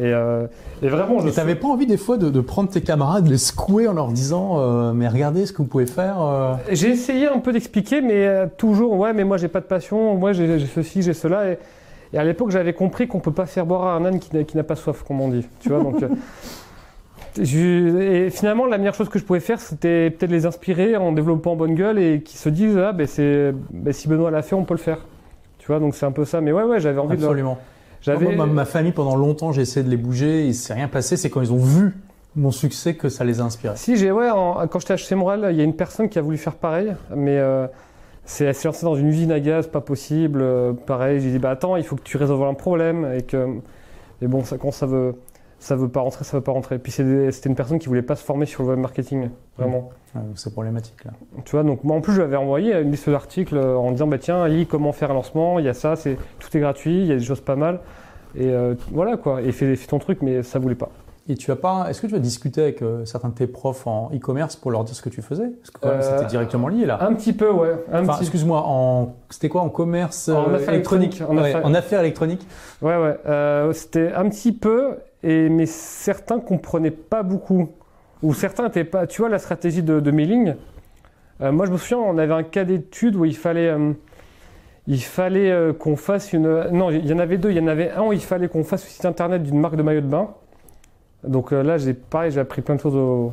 Et, 0.00 0.12
euh, 0.12 0.46
et 0.82 0.88
vraiment, 0.88 1.20
je 1.20 1.28
Et 1.28 1.32
t'avais 1.32 1.54
pas 1.54 1.68
envie 1.68 1.86
des 1.86 1.96
fois 1.96 2.16
de, 2.16 2.28
de 2.28 2.40
prendre 2.40 2.68
tes 2.68 2.80
camarades, 2.80 3.24
de 3.24 3.30
les 3.30 3.38
secouer 3.38 3.86
en 3.86 3.92
leur 3.92 4.08
disant 4.08 4.58
euh, 4.58 4.92
mais 4.92 5.06
regardez 5.06 5.46
ce 5.46 5.52
que 5.52 5.58
vous 5.58 5.68
pouvez 5.68 5.86
faire. 5.86 6.16
euh. 6.20 6.54
J'ai 6.72 6.88
essayé 6.90 7.28
un 7.28 7.38
peu 7.38 7.52
d'expliquer, 7.52 8.00
mais 8.00 8.26
euh, 8.26 8.46
toujours, 8.56 8.94
ouais, 8.98 9.12
mais 9.12 9.22
moi 9.22 9.36
j'ai 9.36 9.46
pas 9.48 9.60
de 9.60 9.66
passion, 9.66 10.16
moi 10.16 10.32
j'ai 10.32 10.58
ceci, 10.66 11.02
j'ai 11.02 11.14
cela. 11.14 11.48
Et, 11.52 11.58
et 12.12 12.18
à 12.18 12.24
l'époque, 12.24 12.50
j'avais 12.50 12.72
compris 12.72 13.06
qu'on 13.06 13.20
peut 13.20 13.30
pas 13.32 13.46
faire 13.46 13.66
boire 13.66 13.84
à 13.86 13.94
un 13.94 14.04
âne 14.04 14.18
qui 14.18 14.56
n'a- 14.56 14.64
pas 14.64 14.74
soif, 14.76 15.04
comme 15.06 15.20
on 15.20 15.28
dit. 15.28 15.46
Tu 15.60 15.68
vois, 15.68 15.78
donc. 15.80 15.96
je- 17.40 18.00
et 18.26 18.30
finalement, 18.30 18.66
la 18.66 18.78
meilleure 18.78 18.94
chose 18.94 19.08
que 19.08 19.18
je 19.18 19.24
pouvais 19.24 19.40
faire, 19.40 19.60
c'était 19.60 20.10
peut-être 20.10 20.30
les 20.30 20.46
inspirer 20.46 20.96
en 20.96 21.12
développant 21.12 21.56
bonne 21.56 21.74
gueule 21.74 21.98
et 21.98 22.20
qu'ils 22.20 22.38
se 22.38 22.48
disent, 22.48 22.78
ah, 22.78 22.92
ben 22.92 23.06
c'est, 23.06 23.52
ben, 23.70 23.92
si 23.92 24.08
Benoît 24.08 24.30
l'a 24.30 24.42
fait, 24.42 24.54
on 24.54 24.64
peut 24.64 24.74
le 24.74 24.78
faire. 24.78 24.98
Tu 25.58 25.66
vois, 25.68 25.80
donc 25.80 25.94
c'est 25.94 26.06
un 26.06 26.12
peu 26.12 26.24
ça. 26.24 26.40
Mais 26.40 26.52
ouais, 26.52 26.64
ouais, 26.64 26.80
j'avais 26.80 26.98
envie 26.98 27.16
de. 27.16 27.22
Absolument. 27.24 27.58
J'avais. 28.04 28.36
Moi, 28.36 28.46
ma, 28.46 28.52
ma 28.52 28.64
famille 28.64 28.92
pendant 28.92 29.16
longtemps 29.16 29.52
j'ai 29.52 29.62
essayé 29.62 29.84
de 29.84 29.90
les 29.90 29.96
bouger, 29.96 30.46
il 30.46 30.54
s'est 30.54 30.74
rien 30.74 30.88
passé. 30.88 31.16
C'est 31.16 31.30
quand 31.30 31.40
ils 31.40 31.52
ont 31.52 31.56
vu 31.58 31.94
mon 32.36 32.50
succès 32.50 32.94
que 32.94 33.08
ça 33.08 33.24
les 33.24 33.40
a 33.40 33.44
inspirés. 33.44 33.76
Si, 33.76 33.96
j'ai, 33.96 34.10
ouais, 34.12 34.28
en- 34.30 34.66
quand 34.68 34.78
j'étais 34.80 34.92
à 34.92 34.96
HC 34.96 35.14
Montréal, 35.14 35.46
il 35.52 35.56
y 35.56 35.60
a 35.60 35.64
une 35.64 35.74
personne 35.76 36.08
qui 36.08 36.18
a 36.18 36.22
voulu 36.22 36.36
faire 36.36 36.54
pareil, 36.56 36.92
mais 37.14 37.38
euh, 37.38 37.66
c'est, 38.24 38.44
elle 38.46 38.54
s'est 38.54 38.66
lancée 38.68 38.84
dans 38.84 38.96
une 38.96 39.06
usine 39.06 39.30
à 39.32 39.40
gaz, 39.40 39.66
pas 39.68 39.80
possible. 39.80 40.40
euh, 40.42 40.72
pareil, 40.72 41.20
j'ai 41.20 41.30
dit, 41.30 41.38
bah 41.38 41.50
attends, 41.50 41.76
il 41.76 41.84
faut 41.84 41.94
que 41.96 42.02
tu 42.02 42.16
résolves 42.16 42.42
un 42.42 42.54
problème. 42.54 43.08
Et 43.16 43.22
que, 43.22 43.46
et 44.20 44.26
bon, 44.26 44.42
ça, 44.44 44.58
quand 44.58 44.72
ça 44.72 44.86
veut, 44.86 45.14
ça 45.64 45.76
veut 45.76 45.88
pas 45.88 46.00
rentrer, 46.00 46.24
ça 46.24 46.36
veut 46.36 46.42
pas 46.42 46.52
rentrer. 46.52 46.78
Puis 46.78 46.92
c'était 46.92 47.48
une 47.48 47.54
personne 47.54 47.78
qui 47.78 47.88
voulait 47.88 48.02
pas 48.02 48.16
se 48.16 48.24
former 48.24 48.44
sur 48.46 48.62
le 48.62 48.68
web 48.70 48.78
marketing, 48.78 49.30
vraiment. 49.58 49.90
C'est 50.34 50.52
problématique 50.52 51.04
là. 51.04 51.12
Tu 51.44 51.52
vois, 51.56 51.64
donc 51.64 51.82
moi 51.84 51.96
en 51.96 52.00
plus, 52.00 52.12
je 52.12 52.18
lui 52.18 52.24
avais 52.24 52.36
envoyé 52.36 52.74
une 52.78 52.90
liste 52.90 53.08
d'articles 53.10 53.56
euh, 53.56 53.76
en 53.76 53.90
disant, 53.90 54.06
bah 54.06 54.18
tiens, 54.18 54.46
lis 54.46 54.66
comment 54.66 54.92
faire 54.92 55.10
un 55.10 55.14
lancement, 55.14 55.58
il 55.58 55.64
y 55.64 55.68
a 55.68 55.74
ça, 55.74 55.96
c'est, 55.96 56.16
tout 56.38 56.56
est 56.56 56.60
gratuit, 56.60 57.00
il 57.00 57.06
y 57.06 57.12
a 57.12 57.16
des 57.16 57.24
choses 57.24 57.40
pas 57.40 57.56
mal. 57.56 57.80
Et 58.36 58.48
euh, 58.50 58.74
voilà 58.92 59.16
quoi, 59.16 59.42
et 59.42 59.50
fais, 59.52 59.74
fais 59.74 59.86
ton 59.86 59.98
truc, 59.98 60.18
mais 60.22 60.42
ça 60.42 60.58
voulait 60.58 60.74
pas. 60.74 60.90
Et 61.26 61.36
tu 61.36 61.50
as 61.50 61.56
pas, 61.56 61.86
est-ce 61.88 62.02
que 62.02 62.06
tu 62.06 62.14
as 62.14 62.18
discuté 62.18 62.60
avec 62.62 62.82
euh, 62.82 63.06
certains 63.06 63.30
de 63.30 63.34
tes 63.34 63.46
profs 63.46 63.86
en 63.86 64.10
e-commerce 64.14 64.56
pour 64.56 64.70
leur 64.70 64.84
dire 64.84 64.94
ce 64.94 65.00
que 65.00 65.08
tu 65.08 65.22
faisais? 65.22 65.48
Parce 65.48 65.70
que 65.70 65.80
quand 65.80 65.88
même, 65.88 66.00
Euh, 66.00 66.18
c'était 66.18 66.28
directement 66.28 66.68
lié 66.68 66.84
là. 66.84 66.98
Un 67.02 67.14
petit 67.14 67.32
peu, 67.32 67.50
ouais. 67.50 67.70
Un 67.90 68.02
Enfin, 68.02 68.12
petit 68.12 68.24
excuse-moi, 68.24 68.62
en 68.66 69.14
c'était 69.30 69.48
quoi 69.48 69.62
en 69.62 69.70
commerce 69.70 70.28
En 70.28 70.50
euh, 70.52 70.58
électronique, 70.68 71.22
en 71.26 71.34
Ouais, 71.38 71.48
affaires- 71.48 71.64
en 71.64 71.72
affaires 71.74 72.00
électroniques. 72.00 72.46
Ouais, 72.82 72.94
ouais. 72.98 73.16
euh, 73.26 73.72
c'était 73.72 74.12
un 74.12 74.28
petit 74.28 74.52
peu, 74.52 74.96
mais 75.24 75.66
certains 75.66 76.38
comprenaient 76.40 76.90
pas 76.90 77.22
beaucoup. 77.22 77.70
Ou 78.22 78.32
certains 78.32 78.64
n'étaient 78.64 78.84
pas. 78.84 79.06
Tu 79.06 79.20
vois, 79.20 79.28
la 79.28 79.38
stratégie 79.38 79.82
de, 79.82 80.10
mailing. 80.10 80.54
euh, 81.40 81.52
moi, 81.52 81.66
je 81.66 81.72
me 81.72 81.76
souviens, 81.76 81.98
on 81.98 82.16
avait 82.16 82.32
un 82.32 82.42
cas 82.42 82.64
d'étude 82.64 83.16
où 83.16 83.24
il 83.24 83.36
fallait. 83.36 83.68
euh, 83.68 83.92
il 84.86 85.02
fallait 85.02 85.50
euh, 85.50 85.72
qu'on 85.72 85.96
fasse 85.96 86.32
une. 86.32 86.70
Non, 86.70 86.90
il 86.90 87.06
y 87.06 87.12
en 87.12 87.18
avait 87.18 87.38
deux. 87.38 87.50
Il 87.50 87.56
y 87.56 87.60
en 87.60 87.66
avait 87.66 87.90
un 87.90 88.02
où 88.02 88.12
il 88.12 88.20
fallait 88.20 88.48
qu'on 88.48 88.64
fasse 88.64 88.84
le 88.84 88.90
site 88.90 89.04
internet 89.04 89.42
d'une 89.42 89.58
marque 89.58 89.76
de 89.76 89.82
maillot 89.82 90.00
de 90.00 90.06
bain. 90.06 90.30
Donc 91.22 91.52
là, 91.52 91.78
j'ai 91.78 91.94
pareil, 91.94 92.30
j'ai 92.30 92.40
appris 92.40 92.60
plein 92.60 92.74
de 92.74 92.80
choses 92.80 93.32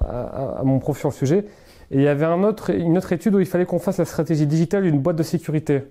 à, 0.00 0.62
mon 0.64 0.80
prof 0.80 0.98
sur 0.98 1.10
le 1.10 1.14
sujet. 1.14 1.44
Et 1.92 1.96
il 1.96 2.02
y 2.02 2.08
avait 2.08 2.24
un 2.24 2.42
autre, 2.42 2.70
une 2.70 2.98
autre 2.98 3.12
étude 3.12 3.34
où 3.34 3.38
il 3.38 3.46
fallait 3.46 3.64
qu'on 3.64 3.78
fasse 3.78 3.98
la 3.98 4.04
stratégie 4.04 4.46
digitale 4.46 4.82
d'une 4.82 4.98
boîte 4.98 5.14
de 5.14 5.22
sécurité. 5.22 5.82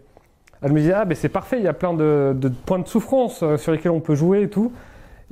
Elle 0.61 0.73
me 0.73 0.79
disait, 0.79 0.93
ah 0.93 1.05
ben 1.05 1.15
c'est 1.15 1.29
parfait, 1.29 1.57
il 1.57 1.63
y 1.63 1.69
a 1.69 1.73
plein 1.73 1.93
de, 1.93 2.35
points 2.65 2.79
de 2.79 2.87
souffrance 2.87 3.45
sur 3.55 3.71
lesquels 3.71 3.91
on 3.91 4.01
peut 4.01 4.15
jouer 4.15 4.41
et 4.41 4.49
tout. 4.49 4.73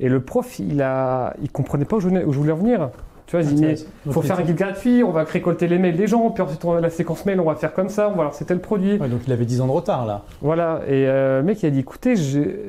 Et 0.00 0.08
le 0.08 0.20
prof, 0.20 0.58
il 0.58 0.82
a, 0.82 1.34
il 1.42 1.50
comprenait 1.50 1.84
pas 1.84 1.96
où 1.96 2.00
je, 2.00 2.08
venais- 2.08 2.24
où 2.24 2.32
je 2.32 2.38
voulais 2.38 2.52
en 2.52 2.56
venir. 2.56 2.90
Tu 3.26 3.36
vois, 3.36 3.44
il 3.48 3.54
dit, 3.54 3.62
mais 3.62 3.76
faut 4.12 4.22
faire 4.22 4.40
un 4.40 4.42
guide 4.42 4.56
gratuit, 4.56 5.04
on 5.04 5.12
va 5.12 5.22
récolter 5.22 5.68
les 5.68 5.78
mails 5.78 5.96
des 5.96 6.08
gens, 6.08 6.30
puis 6.30 6.42
ensuite 6.42 6.64
on 6.64 6.72
a 6.72 6.80
la 6.80 6.90
séquence 6.90 7.24
mail, 7.26 7.38
on 7.38 7.44
va 7.44 7.54
faire 7.54 7.72
comme 7.74 7.88
ça, 7.88 8.08
on 8.12 8.16
va 8.16 8.24
leur 8.24 8.34
c'était 8.34 8.54
le 8.54 8.60
produit. 8.60 8.98
Ouais, 8.98 9.08
donc 9.08 9.20
il 9.24 9.32
avait 9.32 9.44
10 9.44 9.60
ans 9.60 9.68
de 9.68 9.72
retard 9.72 10.04
là. 10.04 10.22
Voilà. 10.42 10.80
Et 10.88 11.06
euh, 11.06 11.38
le 11.38 11.44
mec 11.44 11.62
il 11.62 11.66
a 11.66 11.70
dit, 11.70 11.78
écoutez, 11.78 12.16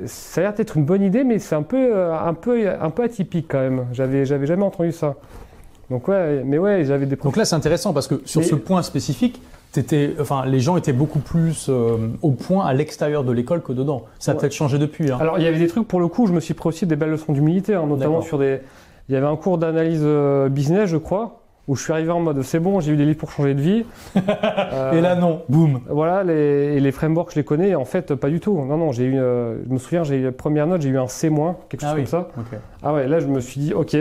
ça 0.05 0.41
a 0.41 0.43
l'air 0.43 0.53
d'être 0.53 0.77
une 0.77 0.85
bonne 0.85 1.01
idée, 1.01 1.23
mais 1.23 1.39
c'est 1.39 1.55
un 1.55 1.63
peu, 1.63 1.77
euh, 1.95 2.13
un 2.15 2.35
peu, 2.35 2.69
un 2.69 2.89
peu 2.91 3.01
atypique 3.03 3.47
quand 3.49 3.59
même. 3.59 3.85
J'avais 3.91 4.25
jamais 4.25 4.63
entendu 4.63 4.91
ça. 4.91 5.15
Donc 5.91 6.07
ouais, 6.07 6.41
mais 6.43 6.57
ouais, 6.57 6.83
j'avais 6.85 7.05
des 7.05 7.15
Donc 7.17 7.37
là, 7.37 7.45
c'est 7.45 7.55
intéressant 7.55 7.93
parce 7.93 8.07
que 8.07 8.21
sur 8.25 8.41
Mais- 8.41 8.47
ce 8.47 8.55
point 8.55 8.81
spécifique, 8.81 9.39
enfin, 10.19 10.45
les 10.45 10.59
gens 10.59 10.75
étaient 10.77 10.93
beaucoup 10.93 11.19
plus 11.19 11.67
euh, 11.69 11.97
au 12.21 12.31
point 12.31 12.65
à 12.65 12.73
l'extérieur 12.73 13.23
de 13.23 13.31
l'école 13.31 13.61
que 13.61 13.73
dedans. 13.73 14.03
Ça 14.17 14.31
a 14.31 14.35
Ouais. 14.35 14.41
peut-être 14.41 14.53
changé 14.53 14.77
depuis. 14.79 15.11
Hein. 15.11 15.17
Alors, 15.19 15.37
il 15.37 15.43
y 15.43 15.47
avait 15.47 15.59
des 15.59 15.67
trucs, 15.67 15.87
pour 15.87 15.99
le 15.99 16.07
coup, 16.07 16.25
je 16.27 16.33
me 16.33 16.39
suis 16.39 16.53
pris 16.53 16.69
aussi 16.69 16.85
des 16.87 16.95
belles 16.95 17.11
leçons 17.11 17.33
d'humilité, 17.33 17.75
hein, 17.75 17.85
notamment 17.87 18.21
sur 18.21 18.39
des. 18.39 18.59
Il 19.09 19.13
y 19.13 19.17
avait 19.17 19.27
un 19.27 19.35
cours 19.35 19.57
d'analyse 19.57 20.01
euh, 20.03 20.47
business, 20.49 20.89
je 20.89 20.95
crois, 20.97 21.41
où 21.67 21.75
je 21.75 21.83
suis 21.83 21.91
arrivé 21.91 22.11
en 22.11 22.21
mode 22.21 22.41
c'est 22.43 22.59
bon, 22.59 22.79
j'ai 22.79 22.93
eu 22.93 22.95
des 22.95 23.05
livres 23.05 23.17
pour 23.19 23.31
changer 23.31 23.53
de 23.53 23.61
vie. 23.61 23.83
Euh, 24.15 24.91
Et 24.97 25.01
là, 25.01 25.15
non, 25.15 25.41
boum. 25.49 25.81
Voilà, 25.89 26.23
les, 26.23 26.33
et 26.75 26.79
les 26.79 26.91
frameworks, 26.91 27.31
je 27.31 27.35
les 27.39 27.43
connais, 27.45 27.75
en 27.75 27.85
fait, 27.85 28.15
pas 28.15 28.29
du 28.29 28.39
tout. 28.39 28.53
Non, 28.65 28.77
non, 28.77 28.91
j'ai 28.93 29.03
eu. 29.05 29.19
euh, 29.19 29.55
je 29.67 29.73
me 29.73 29.77
souviens, 29.77 30.03
j'ai 30.05 30.17
eu 30.17 30.23
la 30.25 30.31
première 30.31 30.67
note, 30.67 30.81
j'ai 30.81 30.89
eu 30.89 30.97
un 30.97 31.07
C-, 31.07 31.29
quelque 31.69 31.81
chose 31.81 31.89
Ah 31.91 31.95
oui. 31.95 32.01
comme 32.03 32.05
ça. 32.07 32.27
Ah 32.83 32.93
ouais, 32.93 33.07
là, 33.07 33.19
je 33.19 33.27
me 33.27 33.41
suis 33.41 33.59
dit, 33.59 33.73
ok, 33.73 33.97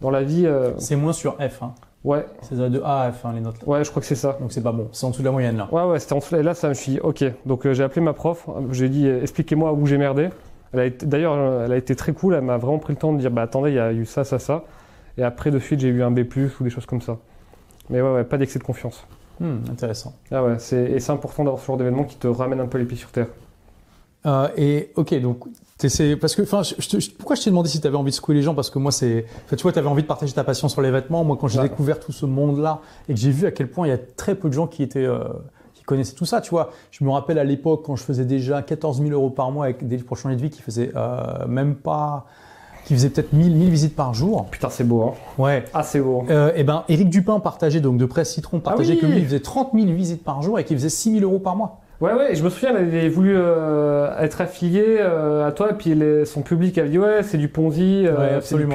dans 0.00 0.10
la 0.10 0.22
vie. 0.22 0.46
euh, 0.46 0.72
C'est 0.78 0.96
moins 0.96 1.12
sur 1.12 1.34
F. 1.34 1.62
Hein. 1.62 1.72
ouais, 2.04 2.26
C'est 2.42 2.56
de 2.56 2.80
A 2.82 3.02
à 3.02 3.12
F 3.12 3.24
hein, 3.24 3.32
les 3.34 3.40
notes. 3.40 3.60
Là. 3.62 3.68
ouais, 3.68 3.84
je 3.84 3.90
crois 3.90 4.00
que 4.00 4.06
c'est 4.06 4.14
ça. 4.14 4.36
Donc 4.40 4.52
c'est 4.52 4.62
pas 4.62 4.72
bon. 4.72 4.88
C'est 4.92 5.06
en 5.06 5.10
dessous 5.10 5.22
de 5.22 5.26
la 5.26 5.32
moyenne 5.32 5.56
là. 5.56 5.68
Ouais, 5.72 5.84
ouais, 5.84 5.98
c'était 5.98 6.12
en 6.14 6.18
dessous. 6.18 6.36
Et 6.36 6.42
là, 6.42 6.54
ça, 6.54 6.68
me 6.68 6.74
suis 6.74 6.92
dit, 6.92 7.00
ok. 7.00 7.24
Donc, 7.46 7.66
euh, 7.66 7.74
j'ai 7.74 7.82
appelé 7.84 8.00
ma 8.00 8.12
prof, 8.12 8.46
j'ai 8.72 8.88
dit, 8.88 9.06
euh, 9.06 9.22
expliquez-moi 9.22 9.72
où 9.72 9.86
j'ai 9.86 9.98
merdé. 9.98 10.30
D'ailleurs, 10.74 11.62
elle 11.64 11.72
a 11.72 11.76
été 11.76 11.96
très 11.96 12.12
cool, 12.12 12.34
elle 12.34 12.42
m'a 12.42 12.58
vraiment 12.58 12.78
pris 12.78 12.92
le 12.92 12.98
temps 12.98 13.12
de 13.12 13.18
dire, 13.18 13.30
bah 13.30 13.42
attendez, 13.42 13.70
il 13.70 13.76
y 13.76 13.78
a 13.78 13.92
eu 13.92 14.04
ça, 14.04 14.24
ça, 14.24 14.38
ça. 14.38 14.64
Et 15.16 15.22
après, 15.22 15.50
de 15.50 15.58
suite, 15.58 15.80
j'ai 15.80 15.88
eu 15.88 16.02
un 16.02 16.10
B, 16.10 16.20
ou 16.60 16.64
des 16.64 16.68
choses 16.70 16.84
comme 16.84 17.00
ça. 17.00 17.16
Mais 17.88 18.02
ouais, 18.02 18.12
ouais, 18.12 18.24
pas 18.24 18.36
d'excès 18.36 18.58
de 18.58 18.64
confiance. 18.64 19.06
Hmm, 19.40 19.58
intéressant. 19.70 20.14
Ah 20.30 20.44
ouais, 20.44 20.56
c'est, 20.58 20.82
et 20.82 21.00
c'est 21.00 21.12
important 21.12 21.44
d'avoir 21.44 21.62
ce 21.62 21.66
genre 21.66 21.76
d'événement 21.78 22.04
qui 22.04 22.16
te 22.16 22.26
ramène 22.26 22.60
un 22.60 22.66
peu 22.66 22.76
les 22.78 22.84
pieds 22.84 22.96
sur 22.98 23.10
terre. 23.10 23.28
Euh, 24.26 24.48
et 24.56 24.90
ok, 24.96 25.14
donc 25.20 25.44
parce 25.78 26.34
que, 26.34 26.42
enfin, 26.42 26.62
pourquoi 27.18 27.36
je 27.36 27.42
t'ai 27.42 27.50
demandé 27.50 27.68
si 27.68 27.80
tu 27.80 27.86
avais 27.86 27.96
envie 27.96 28.10
de 28.10 28.16
secouer 28.16 28.34
les 28.34 28.42
gens? 28.42 28.54
Parce 28.54 28.70
que 28.70 28.78
moi, 28.78 28.90
c'est, 28.90 29.26
tu 29.50 29.56
vois, 29.62 29.72
tu 29.72 29.78
avais 29.78 29.88
envie 29.88 30.02
de 30.02 30.06
partager 30.06 30.32
ta 30.32 30.42
passion 30.42 30.68
sur 30.68 30.80
les 30.80 30.90
vêtements. 30.90 31.22
Moi, 31.22 31.36
quand 31.38 31.48
j'ai 31.48 31.58
Ouais. 31.60 31.68
découvert 31.68 32.00
tout 32.00 32.12
ce 32.12 32.24
monde-là 32.26 32.80
et 33.08 33.14
que 33.14 33.20
j'ai 33.20 33.30
vu 33.30 33.46
à 33.46 33.50
quel 33.50 33.68
point 33.70 33.86
il 33.86 33.90
y 33.90 33.92
a 33.92 33.98
très 33.98 34.34
peu 34.34 34.48
de 34.48 34.54
gens 34.54 34.66
qui 34.66 34.82
étaient, 34.82 35.04
euh, 35.04 35.18
qui 35.74 35.82
connaissaient 35.82 36.14
tout 36.14 36.24
ça, 36.24 36.40
tu 36.40 36.50
vois. 36.50 36.70
Je 36.90 37.04
me 37.04 37.10
rappelle 37.10 37.38
à 37.38 37.44
l'époque 37.44 37.82
quand 37.84 37.94
je 37.94 38.04
faisais 38.04 38.24
déjà 38.24 38.62
14 38.62 39.00
000 39.00 39.10
euros 39.12 39.28
par 39.30 39.50
mois 39.52 39.66
avec 39.66 39.86
des 39.86 39.96
livres 39.96 40.08
pour 40.08 40.16
changer 40.16 40.36
de 40.36 40.40
vie 40.42 40.50
qui 40.50 40.62
faisaient 40.62 40.92
euh, 40.96 41.46
même 41.46 41.74
pas, 41.74 42.24
qui 42.86 42.94
faisaient 42.94 43.10
peut-être 43.10 43.34
1000, 43.34 43.54
1000 43.54 43.68
visites 43.68 43.94
par 43.96 44.14
jour. 44.14 44.46
Putain, 44.50 44.70
c'est 44.70 44.84
beau, 44.84 45.02
hein. 45.02 45.12
Ouais. 45.36 45.64
Ah, 45.74 45.82
c'est 45.82 46.00
beau. 46.00 46.24
Euh, 46.30 46.52
et 46.56 46.64
ben, 46.64 46.84
Éric 46.88 47.10
Dupin 47.10 47.38
partageait 47.38 47.80
donc 47.80 47.98
de 47.98 48.06
Presse 48.06 48.32
Citron 48.32 48.60
partageait 48.60 48.94
oui 48.94 48.98
que 49.00 49.06
lui 49.06 49.18
il 49.18 49.24
faisait 49.26 49.40
30 49.40 49.72
000 49.74 49.86
visites 49.92 50.24
par 50.24 50.40
jour 50.40 50.58
et 50.58 50.64
qu'il 50.64 50.78
faisait 50.78 50.88
6 50.88 51.18
000 51.20 51.22
euros 51.24 51.38
par 51.38 51.54
mois. 51.54 51.80
Ouais, 52.00 52.12
ouais, 52.12 52.34
je 52.34 52.42
me 52.44 52.50
souviens, 52.50 52.70
elle 52.76 52.76
avait 52.88 53.08
voulu 53.08 53.34
euh, 53.36 54.10
être 54.18 54.42
affiliée 54.42 54.98
euh, 55.00 55.46
à 55.46 55.52
toi, 55.52 55.70
et 55.70 55.74
puis 55.74 55.94
les- 55.94 56.26
son 56.26 56.42
public 56.42 56.76
avait 56.76 56.90
dit, 56.90 56.98
ouais, 56.98 57.22
c'est 57.22 57.38
du 57.38 57.48
Ponzi. 57.48 58.04
euh, 58.06 58.10
Ouais, 58.12 58.16
c'est 58.42 58.56
du 58.56 58.64
absolument. 58.64 58.74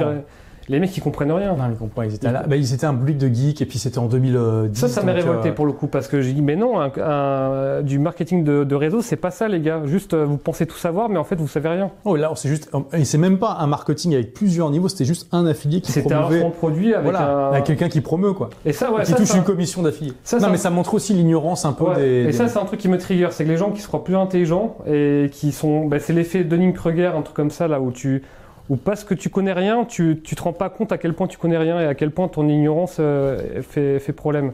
Les 0.72 0.80
mecs, 0.80 0.96
ils 0.96 1.00
comprennent 1.00 1.30
rien. 1.30 1.54
Non, 1.54 1.64
ils 1.70 1.76
comprennent. 1.76 2.10
Ils 2.10 2.14
étaient, 2.16 2.32
là- 2.32 2.44
bah, 2.48 2.56
ils 2.56 2.72
étaient 2.74 2.86
un 2.86 2.94
public 2.94 3.18
de 3.18 3.28
geeks 3.32 3.60
et 3.62 3.66
puis 3.66 3.78
c'était 3.78 3.98
en 3.98 4.06
2010. 4.06 4.78
Ça, 4.80 4.88
ça 4.88 5.02
m'a 5.02 5.12
donc, 5.12 5.22
révolté 5.22 5.50
euh, 5.50 5.52
pour 5.52 5.66
le 5.66 5.72
coup 5.72 5.86
parce 5.86 6.08
que 6.08 6.20
j'ai 6.22 6.32
dit 6.32 6.42
mais 6.42 6.56
non, 6.56 6.80
un- 6.80 6.90
un- 6.98 7.82
du 7.82 7.98
marketing 7.98 8.42
de, 8.42 8.64
de 8.64 8.74
réseau, 8.74 9.02
c'est 9.02 9.16
pas 9.16 9.30
ça 9.30 9.48
les 9.48 9.60
gars. 9.60 9.82
Juste 9.84 10.14
euh, 10.14 10.24
vous 10.24 10.38
pensez 10.38 10.66
tout 10.66 10.76
savoir, 10.76 11.08
mais 11.08 11.18
en 11.18 11.24
fait 11.24 11.36
vous 11.36 11.46
savez 11.48 11.68
rien. 11.68 11.90
Oh, 12.04 12.16
là, 12.16 12.30
c'est 12.34 12.48
juste. 12.48 12.70
Et 12.94 13.04
c'est 13.04 13.18
même 13.18 13.38
pas 13.38 13.56
un 13.60 13.66
marketing 13.66 14.14
avec 14.14 14.32
plusieurs 14.34 14.70
niveaux, 14.70 14.88
c'était 14.88 15.04
juste 15.04 15.28
un 15.32 15.46
affilié 15.46 15.80
qui 15.80 15.92
C'était 15.92 16.12
un 16.14 16.20
promouvait. 16.22 16.36
lancement 16.36 16.50
de 16.50 16.54
produit 16.54 16.94
avec 16.94 17.04
Voilà, 17.04 17.48
un. 17.48 17.50
avec 17.52 17.64
quelqu'un 17.64 17.88
qui 17.88 18.00
promeut, 18.00 18.32
quoi. 18.32 18.48
Et 18.64 18.72
ça, 18.72 18.90
ouais, 18.92 19.02
qui 19.02 19.10
ça, 19.10 19.16
touche 19.16 19.28
ça- 19.28 19.36
une 19.38 19.44
commission 19.44 19.82
d'affiliés. 19.82 20.12
Ça, 20.24 20.38
non, 20.38 20.48
mais 20.50 20.56
ça 20.56 20.70
montre 20.70 20.94
aussi 20.94 21.12
l'ignorance 21.12 21.64
un 21.64 21.72
peu 21.72 21.84
Ouais, 21.84 21.96
des. 21.96 22.02
Et 22.02 22.24
des- 22.26 22.32
ça, 22.32 22.48
c'est 22.48 22.58
un 22.58 22.64
truc 22.64 22.80
qui 22.80 22.88
me 22.88 22.98
trigger, 22.98 23.28
c'est 23.30 23.44
que 23.44 23.48
les 23.50 23.56
gens 23.56 23.70
qui 23.70 23.80
se 23.82 23.88
croient 23.88 24.04
plus 24.04 24.16
intelligents 24.16 24.76
et 24.86 25.28
qui 25.32 25.52
sont. 25.52 25.84
bah, 25.86 25.98
c'est 25.98 26.12
l'effet 26.14 26.44
Dunning-Kruger, 26.44 27.12
un 27.16 27.22
truc 27.22 27.36
comme 27.36 27.50
ça, 27.50 27.68
là, 27.68 27.80
où 27.80 27.90
tu. 27.92 28.22
Où 28.72 28.76
parce 28.76 29.04
que 29.04 29.12
tu 29.12 29.28
connais 29.28 29.52
rien, 29.52 29.84
tu, 29.84 30.22
tu 30.24 30.34
te 30.34 30.42
rends 30.42 30.54
pas 30.54 30.70
compte 30.70 30.92
à 30.92 30.96
quel 30.96 31.12
point 31.12 31.26
tu 31.26 31.36
connais 31.36 31.58
rien 31.58 31.78
et 31.78 31.84
à 31.84 31.94
quel 31.94 32.10
point 32.10 32.26
ton 32.28 32.48
ignorance 32.48 32.96
euh, 33.00 33.60
fait, 33.60 34.12
problème. 34.14 34.52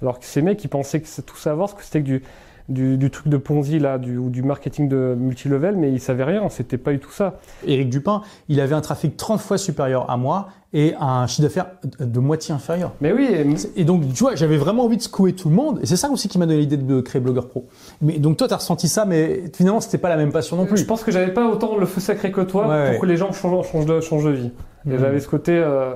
Alors 0.00 0.20
que 0.20 0.24
ces 0.24 0.40
mecs, 0.40 0.62
ils 0.62 0.68
pensaient 0.68 1.00
que 1.00 1.20
tout 1.22 1.36
savoir, 1.36 1.74
que 1.74 1.82
c'était 1.82 1.98
que 1.98 2.04
du, 2.04 2.22
du, 2.68 2.96
du 2.96 3.10
truc 3.10 3.28
de 3.28 3.36
Ponzi, 3.36 3.78
là, 3.78 3.98
du, 3.98 4.16
ou 4.18 4.28
du 4.30 4.42
marketing 4.42 4.88
de 4.88 5.14
multilevel, 5.18 5.76
mais 5.76 5.90
ils 5.92 6.00
savaient 6.00 6.24
rien, 6.24 6.48
c'était 6.48 6.78
pas 6.78 6.92
du 6.92 6.98
tout 6.98 7.12
ça. 7.12 7.38
Éric 7.66 7.88
Dupin, 7.90 8.22
il 8.48 8.60
avait 8.60 8.74
un 8.74 8.80
trafic 8.80 9.16
30 9.16 9.40
fois 9.40 9.58
supérieur 9.58 10.10
à 10.10 10.16
moi 10.16 10.48
et 10.72 10.94
un 11.00 11.26
chiffre 11.26 11.42
d'affaires 11.42 11.66
de 12.00 12.20
moitié 12.20 12.54
inférieur. 12.54 12.92
Mais 13.00 13.12
oui, 13.12 13.28
et- 13.30 13.80
Et 13.80 13.84
donc, 13.84 14.02
tu 14.12 14.24
vois, 14.24 14.34
j'avais 14.34 14.56
vraiment 14.56 14.84
envie 14.84 14.96
de 14.96 15.02
secouer 15.02 15.32
tout 15.32 15.48
le 15.48 15.54
monde. 15.54 15.78
Et 15.82 15.86
c'est 15.86 15.96
ça 15.96 16.10
aussi 16.10 16.28
qui 16.28 16.38
m'a 16.38 16.46
donné 16.46 16.58
l'idée 16.60 16.76
de 16.76 17.00
créer 17.00 17.20
Blogueur 17.20 17.48
Pro. 17.48 17.66
Mais 18.02 18.18
donc, 18.18 18.36
toi, 18.36 18.48
t'as 18.48 18.56
ressenti 18.56 18.88
ça, 18.88 19.04
mais 19.04 19.44
finalement, 19.54 19.80
c'était 19.80 19.98
pas 19.98 20.08
la 20.08 20.16
même 20.16 20.32
passion 20.32 20.56
non 20.56 20.66
plus. 20.66 20.76
Je 20.76 20.84
pense 20.84 21.02
que 21.04 21.10
j'avais 21.12 21.32
pas 21.32 21.48
autant 21.48 21.76
le 21.78 21.86
feu 21.86 22.00
sacré 22.00 22.30
que 22.32 22.40
toi 22.40 22.62
Ouais, 22.68 22.82
pour 22.84 22.90
ouais. 22.94 22.98
que 23.00 23.06
les 23.06 23.16
gens 23.16 23.32
changent, 23.32 23.66
changent, 23.70 23.86
de, 23.86 24.00
changent 24.00 24.24
de 24.24 24.30
vie. 24.30 24.50
Et 24.86 24.90
Mhm. 24.90 24.98
j'avais 24.98 25.20
ce 25.20 25.28
côté. 25.28 25.52
euh, 25.52 25.94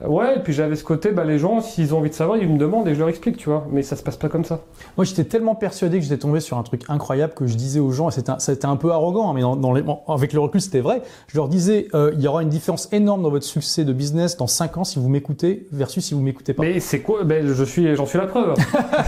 Ouais, 0.00 0.36
et 0.36 0.40
puis 0.40 0.54
j'avais 0.54 0.74
ce 0.74 0.84
côté, 0.84 1.10
bah, 1.12 1.22
les 1.22 1.38
gens, 1.38 1.60
s'ils 1.60 1.94
ont 1.94 1.98
envie 1.98 2.08
de 2.08 2.14
savoir, 2.14 2.38
ils 2.38 2.48
me 2.48 2.56
demandent 2.58 2.88
et 2.88 2.94
je 2.94 2.98
leur 2.98 3.10
explique, 3.10 3.36
tu 3.36 3.50
vois. 3.50 3.66
Mais 3.70 3.82
ça 3.82 3.94
se 3.94 4.02
passe 4.02 4.16
pas 4.16 4.30
comme 4.30 4.44
ça. 4.44 4.60
Moi, 4.96 5.04
j'étais 5.04 5.24
tellement 5.24 5.54
persuadé 5.54 5.98
que 5.98 6.02
j'étais 6.04 6.16
tombé 6.16 6.40
sur 6.40 6.56
un 6.56 6.62
truc 6.62 6.84
incroyable 6.88 7.34
que 7.34 7.46
je 7.46 7.54
disais 7.56 7.78
aux 7.78 7.90
gens, 7.90 8.08
et 8.08 8.12
c'était 8.12 8.30
un, 8.30 8.38
c'était 8.38 8.64
un 8.66 8.76
peu 8.76 8.90
arrogant, 8.90 9.28
hein, 9.30 9.32
mais 9.34 9.42
dans, 9.42 9.54
dans 9.54 9.72
les- 9.74 9.82
bon, 9.82 9.98
avec 10.08 10.32
le 10.32 10.40
recul, 10.40 10.62
c'était 10.62 10.80
vrai. 10.80 11.02
Je 11.28 11.36
leur 11.36 11.46
disais, 11.46 11.88
euh, 11.94 12.10
il 12.14 12.22
y 12.22 12.26
aura 12.26 12.42
une 12.42 12.48
différence 12.48 12.88
énorme 12.90 13.22
dans 13.22 13.28
votre 13.30 13.44
succès 13.44 13.84
de 13.84 13.92
business 13.92 14.38
dans 14.38 14.46
5 14.46 14.78
ans 14.78 14.84
si 14.84 14.98
vous 14.98 15.10
m'écoutez 15.10 15.66
versus 15.72 16.02
si 16.02 16.14
vous 16.14 16.22
m'écoutez 16.22 16.54
pas. 16.54 16.62
Mais 16.62 16.80
c'est 16.80 17.00
quoi? 17.02 17.24
Ben, 17.24 17.46
je 17.46 17.64
suis, 17.64 17.94
J'en 17.94 18.06
suis 18.06 18.18
la 18.18 18.26
preuve. 18.26 18.54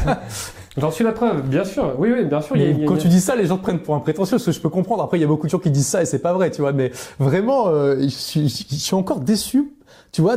j'en 0.77 0.91
suis 0.91 1.03
la 1.03 1.13
preuve, 1.13 1.49
bien 1.49 1.65
sûr. 1.65 1.95
Oui, 1.99 2.11
oui, 2.15 2.25
bien 2.27 2.43
sûr. 2.43 2.57
Mais 2.57 2.73
y 2.73 2.85
a- 2.85 2.87
quand 2.87 2.95
il 2.95 2.99
y 2.99 3.01
a- 3.01 3.03
tu 3.05 3.09
dis 3.09 3.21
ça, 3.21 3.37
les 3.37 3.47
gens 3.47 3.57
te 3.57 3.63
prennent 3.63 3.79
pour 3.81 3.95
un 3.95 4.01
prétentieux, 4.01 4.37
ce 4.39 4.47
que 4.47 4.53
je 4.53 4.61
peux 4.61 4.69
comprendre. 4.69 5.03
Après, 5.03 5.17
il 5.19 5.23
y 5.23 5.25
a 5.25 5.29
beaucoup 5.29 5.47
de 5.47 5.51
gens 5.51 5.59
qui 5.59 5.71
disent 5.71 5.87
ça 5.87 6.03
et 6.03 6.05
c'est 6.05 6.19
pas 6.19 6.35
vrai, 6.35 6.51
tu 6.51 6.61
vois. 6.61 6.73
Mais 6.73 6.93
vraiment, 7.19 7.69
euh, 7.69 7.97
je, 8.03 8.09
suis, 8.09 8.49
je 8.49 8.75
suis 8.77 8.95
encore 8.95 9.21
déçu, 9.21 9.73
tu 10.15 10.23
vois, 10.23 10.37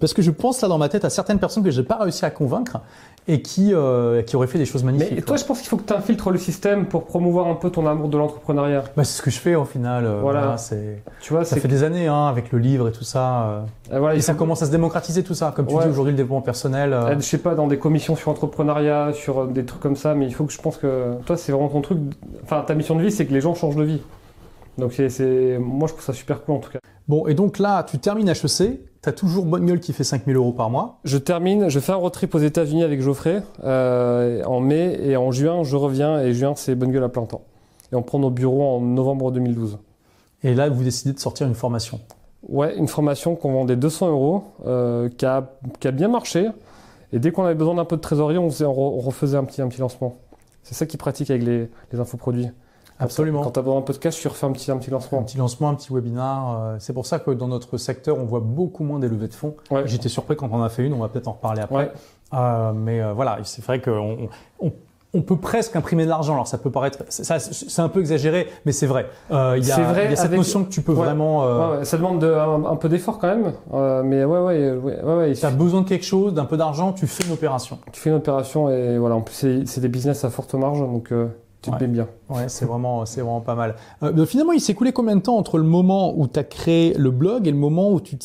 parce 0.00 0.12
que 0.12 0.22
je 0.22 0.32
pense 0.32 0.60
là 0.60 0.66
dans 0.66 0.76
ma 0.76 0.88
tête 0.88 1.04
à 1.04 1.10
certaines 1.10 1.38
personnes 1.38 1.62
que 1.62 1.70
j'ai 1.70 1.84
pas 1.84 1.98
réussi 1.98 2.24
à 2.24 2.30
convaincre 2.30 2.80
et 3.28 3.42
qui, 3.42 3.72
euh, 3.72 4.22
qui 4.22 4.34
auraient 4.34 4.48
fait 4.48 4.58
des 4.58 4.64
choses 4.64 4.82
magnifiques. 4.82 5.12
Mais 5.14 5.22
toi, 5.22 5.36
je 5.36 5.44
pense 5.44 5.60
qu'il 5.60 5.68
faut 5.68 5.76
que 5.76 5.84
tu 5.86 5.92
infiltres 5.92 6.30
le 6.30 6.38
système 6.38 6.86
pour 6.86 7.04
promouvoir 7.04 7.46
un 7.46 7.54
peu 7.54 7.70
ton 7.70 7.86
amour 7.86 8.08
de 8.08 8.18
l'entrepreneuriat. 8.18 8.82
Bah, 8.96 9.04
c'est 9.04 9.18
ce 9.18 9.22
que 9.22 9.30
je 9.30 9.38
fais 9.38 9.54
au 9.54 9.64
final. 9.64 10.04
euh, 10.04 10.18
Voilà. 10.20 10.40
voilà, 10.40 10.56
c'est, 10.56 11.00
Tu 11.20 11.32
vois, 11.32 11.44
ça 11.44 11.54
fait 11.56 11.68
des 11.68 11.84
années 11.84 12.08
hein, 12.08 12.26
avec 12.26 12.50
le 12.50 12.58
livre 12.58 12.88
et 12.88 12.92
tout 12.92 13.04
ça. 13.04 13.42
euh, 13.44 13.60
euh, 13.92 13.98
voilà, 14.00 14.16
et 14.16 14.20
ça 14.20 14.32
faut- 14.32 14.38
commence 14.40 14.62
à 14.62 14.66
se 14.66 14.72
démocratiser 14.72 15.22
tout 15.22 15.34
ça. 15.34 15.52
Comme 15.54 15.66
tu 15.68 15.74
Ouais. 15.76 15.84
dis 15.84 15.90
aujourd'hui, 15.90 16.10
le 16.12 16.16
développement 16.16 16.42
personnel. 16.42 16.92
euh, 16.92 17.14
je 17.16 17.24
sais 17.24 17.38
pas, 17.38 17.54
dans 17.54 17.68
des 17.68 17.78
commissions 17.78 18.16
sur 18.16 18.30
entrepreneuriat, 18.32 19.12
sur 19.12 19.46
des 19.46 19.64
trucs 19.64 19.80
comme 19.80 19.94
ça, 19.96 20.14
mais 20.16 20.26
il 20.26 20.34
faut 20.34 20.44
que 20.44 20.52
je 20.52 20.60
pense 20.60 20.76
que 20.76 21.12
toi, 21.24 21.36
c'est 21.36 21.52
vraiment 21.52 21.68
ton 21.68 21.82
truc. 21.82 21.98
Enfin, 22.42 22.62
ta 22.66 22.74
mission 22.74 22.96
de 22.96 23.02
vie, 23.02 23.12
c'est 23.12 23.26
que 23.26 23.32
les 23.32 23.40
gens 23.40 23.54
changent 23.54 23.76
de 23.76 23.84
vie. 23.84 24.00
Donc, 24.76 24.92
c'est- 24.94 25.58
moi, 25.60 25.86
je 25.86 25.92
trouve 25.92 26.04
ça 26.04 26.12
super 26.12 26.42
cool 26.44 26.56
en 26.56 26.58
tout 26.60 26.70
cas. 26.70 26.78
Bon, 27.08 27.26
et 27.26 27.34
donc 27.34 27.58
là, 27.58 27.82
tu 27.84 27.98
termines 27.98 28.28
HEC, 28.28 28.80
tu 29.02 29.08
as 29.08 29.12
toujours 29.12 29.44
Bonne 29.44 29.64
Gueule 29.66 29.80
qui 29.80 29.92
fait 29.92 30.04
5000 30.04 30.34
euros 30.36 30.52
par 30.52 30.70
mois. 30.70 30.98
Je 31.04 31.18
termine, 31.18 31.68
je 31.68 31.78
fais 31.80 31.92
un 31.92 31.96
road 31.96 32.12
trip 32.12 32.34
aux 32.34 32.38
États-Unis 32.38 32.82
avec 32.82 33.00
Geoffrey 33.00 33.42
euh, 33.64 34.42
en 34.44 34.60
mai 34.60 34.98
et 35.02 35.16
en 35.16 35.30
juin, 35.32 35.62
je 35.64 35.76
reviens 35.76 36.20
et 36.20 36.34
juin, 36.34 36.54
c'est 36.56 36.74
bonne 36.74 36.90
gueule 36.92 37.04
à 37.04 37.08
plein 37.08 37.24
temps. 37.24 37.42
Et 37.92 37.94
on 37.96 38.02
prend 38.02 38.18
nos 38.18 38.30
bureaux 38.30 38.62
en 38.76 38.80
novembre 38.80 39.30
2012. 39.32 39.78
Et 40.42 40.54
là, 40.54 40.68
vous 40.68 40.84
décidez 40.84 41.12
de 41.12 41.18
sortir 41.18 41.46
une 41.46 41.54
formation. 41.54 42.00
Ouais, 42.48 42.76
une 42.76 42.86
formation 42.88 43.34
qu'on 43.34 43.52
vendait 43.52 43.76
200 43.76 44.10
euros, 44.10 44.44
euh, 44.66 45.08
qui, 45.08 45.26
a, 45.26 45.50
qui 45.80 45.88
a 45.88 45.90
bien 45.90 46.08
marché. 46.08 46.48
Et 47.12 47.18
dès 47.18 47.32
qu'on 47.32 47.44
avait 47.44 47.54
besoin 47.54 47.74
d'un 47.74 47.84
peu 47.84 47.96
de 47.96 48.00
trésorerie, 48.00 48.38
on, 48.38 48.50
faisait- 48.50 48.64
on 48.66 48.72
re- 48.72 48.94
on 48.96 49.00
refaisait 49.00 49.36
un 49.36 49.44
petit, 49.44 49.62
un 49.62 49.68
petit 49.68 49.80
lancement. 49.80 50.16
C'est 50.62 50.74
ça 50.74 50.86
qui 50.86 50.96
pratique 50.96 51.30
avec 51.30 51.42
les, 51.42 51.68
les 51.92 51.98
infoproduits. 52.00 52.48
Absolument. 53.00 53.42
Quand 53.42 53.52
tu 53.52 53.92
de 53.92 53.98
cash, 53.98 54.18
tu 54.20 54.28
refais 54.28 54.46
un 54.46 54.52
petit, 54.52 54.70
un 54.70 54.76
petit 54.78 54.90
Un 54.90 54.94
lancement. 54.94 55.22
petit 55.22 55.36
lancement, 55.38 55.68
un 55.68 55.74
petit 55.74 55.92
webinar. 55.92 56.60
euh, 56.60 56.76
c'est 56.80 56.92
pour 56.92 57.06
ça 57.06 57.18
que 57.18 57.30
dans 57.30 57.48
notre 57.48 57.76
secteur, 57.76 58.18
on 58.18 58.24
voit 58.24 58.40
beaucoup 58.40 58.82
moins 58.84 58.98
des 58.98 59.08
levées 59.08 59.28
de 59.28 59.34
fonds. 59.34 59.54
Ouais. 59.70 59.82
J'étais 59.86 60.08
surpris 60.08 60.36
quand 60.36 60.48
on 60.50 60.56
en 60.56 60.62
a 60.62 60.68
fait 60.68 60.84
une, 60.84 60.94
on 60.94 60.98
va 60.98 61.08
peut-être 61.08 61.28
en 61.28 61.32
reparler 61.32 61.62
après. 61.62 61.76
Ouais. 61.76 61.92
Euh, 62.34 62.72
mais 62.74 63.00
euh, 63.00 63.12
voilà, 63.12 63.38
c'est 63.44 63.64
vrai 63.64 63.80
qu'on 63.80 64.28
on, 64.60 64.72
on 65.14 65.22
peut 65.22 65.36
presque 65.36 65.74
imprimer 65.76 66.04
de 66.04 66.08
l'argent. 66.10 66.34
Alors 66.34 66.46
ça 66.48 66.58
peut 66.58 66.70
paraître, 66.70 66.98
c'est- 67.08 67.24
ça, 67.24 67.38
c'est 67.38 67.80
un 67.80 67.88
peu 67.88 68.00
exagéré, 68.00 68.48
mais 68.66 68.72
c'est 68.72 68.86
vrai. 68.86 69.06
Euh, 69.30 69.54
Il 69.56 69.64
y, 69.66 69.70
a- 69.72 69.76
C'est 69.76 69.82
vrai 69.82 70.04
il 70.06 70.10
y 70.10 70.12
a 70.12 70.16
cette 70.16 70.26
avec- 70.26 70.38
notion 70.38 70.64
que 70.64 70.68
tu 70.68 70.82
peux 70.82 70.92
Ouais. 70.92 70.98
vraiment. 71.04 71.44
euh, 71.44 71.70
Ouais, 71.72 71.78
ouais, 71.78 71.84
ça 71.84 71.96
demande 71.96 72.18
de- 72.20 72.26
un, 72.32 72.64
un 72.66 72.76
peu 72.76 72.88
d'effort 72.90 73.18
quand 73.18 73.28
même. 73.28 73.52
euh, 73.72 74.02
mais 74.02 74.24
ouais, 74.24 74.40
ouais, 74.40 74.72
ouais, 74.72 75.00
ouais, 75.02 75.02
ouais, 75.14 75.30
il 75.30 75.38
Tu 75.38 75.46
as 75.46 75.48
suffit- 75.50 75.56
besoin 75.62 75.80
de 75.82 75.88
quelque 75.88 76.04
chose, 76.04 76.34
d'un 76.34 76.44
peu 76.44 76.56
d'argent, 76.58 76.92
tu 76.92 77.06
fais 77.06 77.24
une 77.24 77.32
opération. 77.32 77.78
tu 77.92 78.00
fais 78.00 78.10
une 78.10 78.16
opération 78.16 78.68
et 78.70 78.98
voilà. 78.98 79.14
En 79.14 79.20
plus, 79.22 79.34
c'est 79.34 79.66
c'est 79.66 79.80
des 79.80 79.88
business 79.88 80.24
à 80.24 80.30
forte 80.30 80.52
marge, 80.54 80.80
donc 80.80 81.12
euh, 81.12 81.28
tu 81.60 81.70
Ouais. 81.70 81.76
te 81.78 81.82
mets 81.82 81.88
bien. 81.88 82.08
Ouais, 82.30 82.44
c'est 82.48 82.64
vraiment, 82.66 83.04
c'est 83.04 83.20
vraiment 83.20 83.40
pas 83.40 83.54
mal. 83.56 83.74
Euh, 84.02 84.12
mais 84.14 84.26
finalement, 84.26 84.52
il 84.52 84.60
s'est 84.60 84.74
coulé 84.74 84.92
combien 84.92 85.16
de 85.16 85.22
temps 85.22 85.36
entre 85.36 85.58
le 85.58 85.64
moment 85.64 86.14
où 86.16 86.28
tu 86.28 86.38
as 86.38 86.44
créé 86.44 86.94
le 86.96 87.10
blog 87.10 87.48
et 87.48 87.50
le 87.50 87.56
moment 87.56 87.90
où 87.92 88.00
tu 88.00 88.16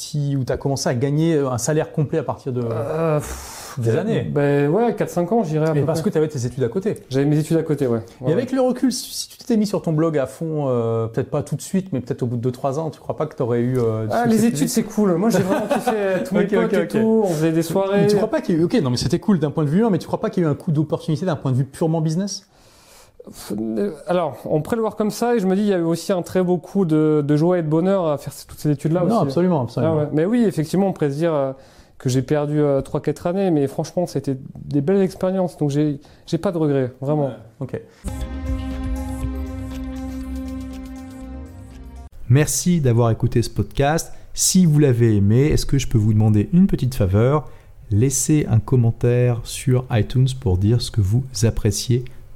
as 0.50 0.58
commencé 0.58 0.88
à 0.90 0.94
gagner 0.94 1.38
un 1.40 1.58
salaire 1.58 1.92
complet 1.92 2.20
à 2.20 2.24
partir 2.24 2.54
de 2.54 2.62
Euh, 2.64 3.18
pff, 3.20 3.76
des 3.80 3.96
années? 3.98 4.22
Ben 4.22 4.70
ouais, 4.70 4.92
4-5 4.94 5.34
ans, 5.34 5.44
j'irais 5.44 5.74
peu 5.74 5.82
parce 5.84 6.02
près. 6.02 6.10
que 6.10 6.14
tu 6.14 6.18
avais 6.20 6.28
tes 6.28 6.46
études 6.46 6.64
à 6.64 6.68
côté. 6.70 6.96
J'avais 7.10 7.26
mes 7.26 7.40
études 7.40 7.58
à 7.58 7.64
côté, 7.64 7.88
ouais. 7.88 8.02
Et 8.22 8.26
Ouais, 8.26 8.34
avec 8.34 8.52
le 8.52 8.62
recul, 8.62 8.92
si 8.92 9.28
tu 9.30 9.38
t'étais 9.38 9.58
mis 9.58 9.66
sur 9.66 9.82
ton 9.82 9.94
blog 9.94 10.16
à 10.20 10.28
fond, 10.28 10.66
euh, 10.68 11.08
peut-être 11.08 11.32
pas 11.32 11.42
tout 11.42 11.56
de 11.56 11.62
suite, 11.62 11.88
mais 11.92 12.02
peut-être 12.02 12.22
au 12.22 12.28
bout 12.28 12.38
de 12.38 12.42
2-3 12.52 12.78
ans, 12.78 12.92
tu 12.92 13.00
crois 13.00 13.16
pas 13.16 13.26
que 13.26 13.36
tu 13.36 13.42
aurais 13.42 13.62
eu. 13.62 13.80
euh, 13.80 14.06
Ah, 14.12 14.28
les 14.28 14.46
études, 14.46 14.70
c'est 14.70 14.84
cool. 14.84 15.16
Moi, 15.16 15.30
j'ai 15.32 15.40
vraiment 15.40 15.66
kiffé 15.66 15.92
tous 16.28 16.36
mes 16.36 16.44
Ok, 16.44 16.54
potes 16.54 16.64
ok, 16.66 16.74
et 16.74 16.88
tout. 16.88 17.22
On 17.26 17.30
faisait 17.30 17.52
des 17.52 17.64
soirées. 17.64 18.02
Mais 18.02 18.08
tu 18.08 18.16
crois 18.16 18.30
pas 18.30 18.42
qu'il 18.42 18.54
y 18.56 18.58
a 18.60 18.62
eu. 18.62 18.66
Ok, 18.66 18.76
non, 18.84 18.92
mais 18.92 18.98
c'était 18.98 19.18
cool 19.20 19.40
d'un 19.40 19.50
point 19.50 19.64
de 19.64 19.70
vue 19.70 19.80
humain, 19.80 19.90
mais 19.90 19.98
tu 19.98 20.06
crois 20.06 20.20
pas 20.22 20.30
qu'il 20.30 20.44
y 20.44 20.46
a 20.46 20.50
eu 20.50 20.52
un 20.52 20.56
coup 20.56 20.72
d'opportunité 20.72 21.26
d'un 21.26 21.36
point 21.36 21.52
de 21.52 21.58
vue 21.58 21.66
purement 21.66 22.00
business? 22.02 22.44
Euh, 22.44 22.46
Alors, 24.08 24.38
on 24.46 24.62
pourrait 24.62 24.76
le 24.76 24.82
voir 24.82 24.96
comme 24.96 25.12
ça, 25.12 25.36
et 25.36 25.40
je 25.40 25.48
me 25.48 25.56
dis, 25.56 25.62
il 25.62 25.68
y 25.68 25.74
a 25.74 25.78
eu 25.78 25.84
aussi 25.84 26.12
un 26.12 26.22
très 26.22 26.44
beau 26.44 26.58
coup 26.58 26.84
de, 26.86 27.24
de 27.26 27.36
joie 27.38 27.60
et 27.60 27.62
de 27.64 27.68
bonheur 27.68 28.08
à 28.08 28.18
faire 28.18 28.34
toutes 28.48 28.60
ces 28.60 28.70
études-là 28.72 29.02
Non, 29.06 29.16
aussi. 29.18 29.24
absolument, 29.24 29.60
Ah 29.62 29.64
absolument. 29.64 29.96
ouais. 29.98 30.08
Mais 30.12 30.26
oui, 30.26 30.44
effectivement, 30.46 30.88
on 30.88 30.94
pourrait 30.94 31.12
se 31.12 31.16
dire 31.18 31.34
euh, 31.34 31.54
que 31.98 32.10
j'ai 32.10 32.22
perdu 32.22 32.60
3-4 32.62 33.28
années, 33.30 33.52
mais 33.52 33.68
franchement, 33.68 34.08
c'était 34.08 34.38
des 34.66 34.82
belles 34.82 35.02
expériences, 35.02 35.56
donc 35.58 35.70
j'ai 35.70 36.02
j'ai 36.26 36.38
pas 36.38 36.52
de 36.52 36.58
regrets, 36.58 36.92
vraiment. 37.00 37.32
Ok. 37.62 37.80
Merci 42.30 42.82
d'avoir 42.82 43.12
écouté 43.12 43.42
ce 43.42 43.50
podcast. 43.50 44.14
Si 44.34 44.66
vous 44.66 44.80
l'avez 44.80 45.16
aimé, 45.16 45.48
est-ce 45.48 45.66
que 45.66 45.78
je 45.78 45.88
peux 45.88 45.98
vous 45.98 46.14
demander 46.14 46.50
une 46.54 46.68
petite 46.68 46.96
faveur? 46.96 47.50
Laissez 47.92 48.48
un 48.50 48.60
commentaire 48.60 49.40
sur 49.44 49.86
iTunes 49.92 50.28
pour 50.40 50.58
dire 50.58 50.82
ce 50.82 50.90
que 50.90 51.02
vous 51.02 51.24
appréciez 51.44 52.04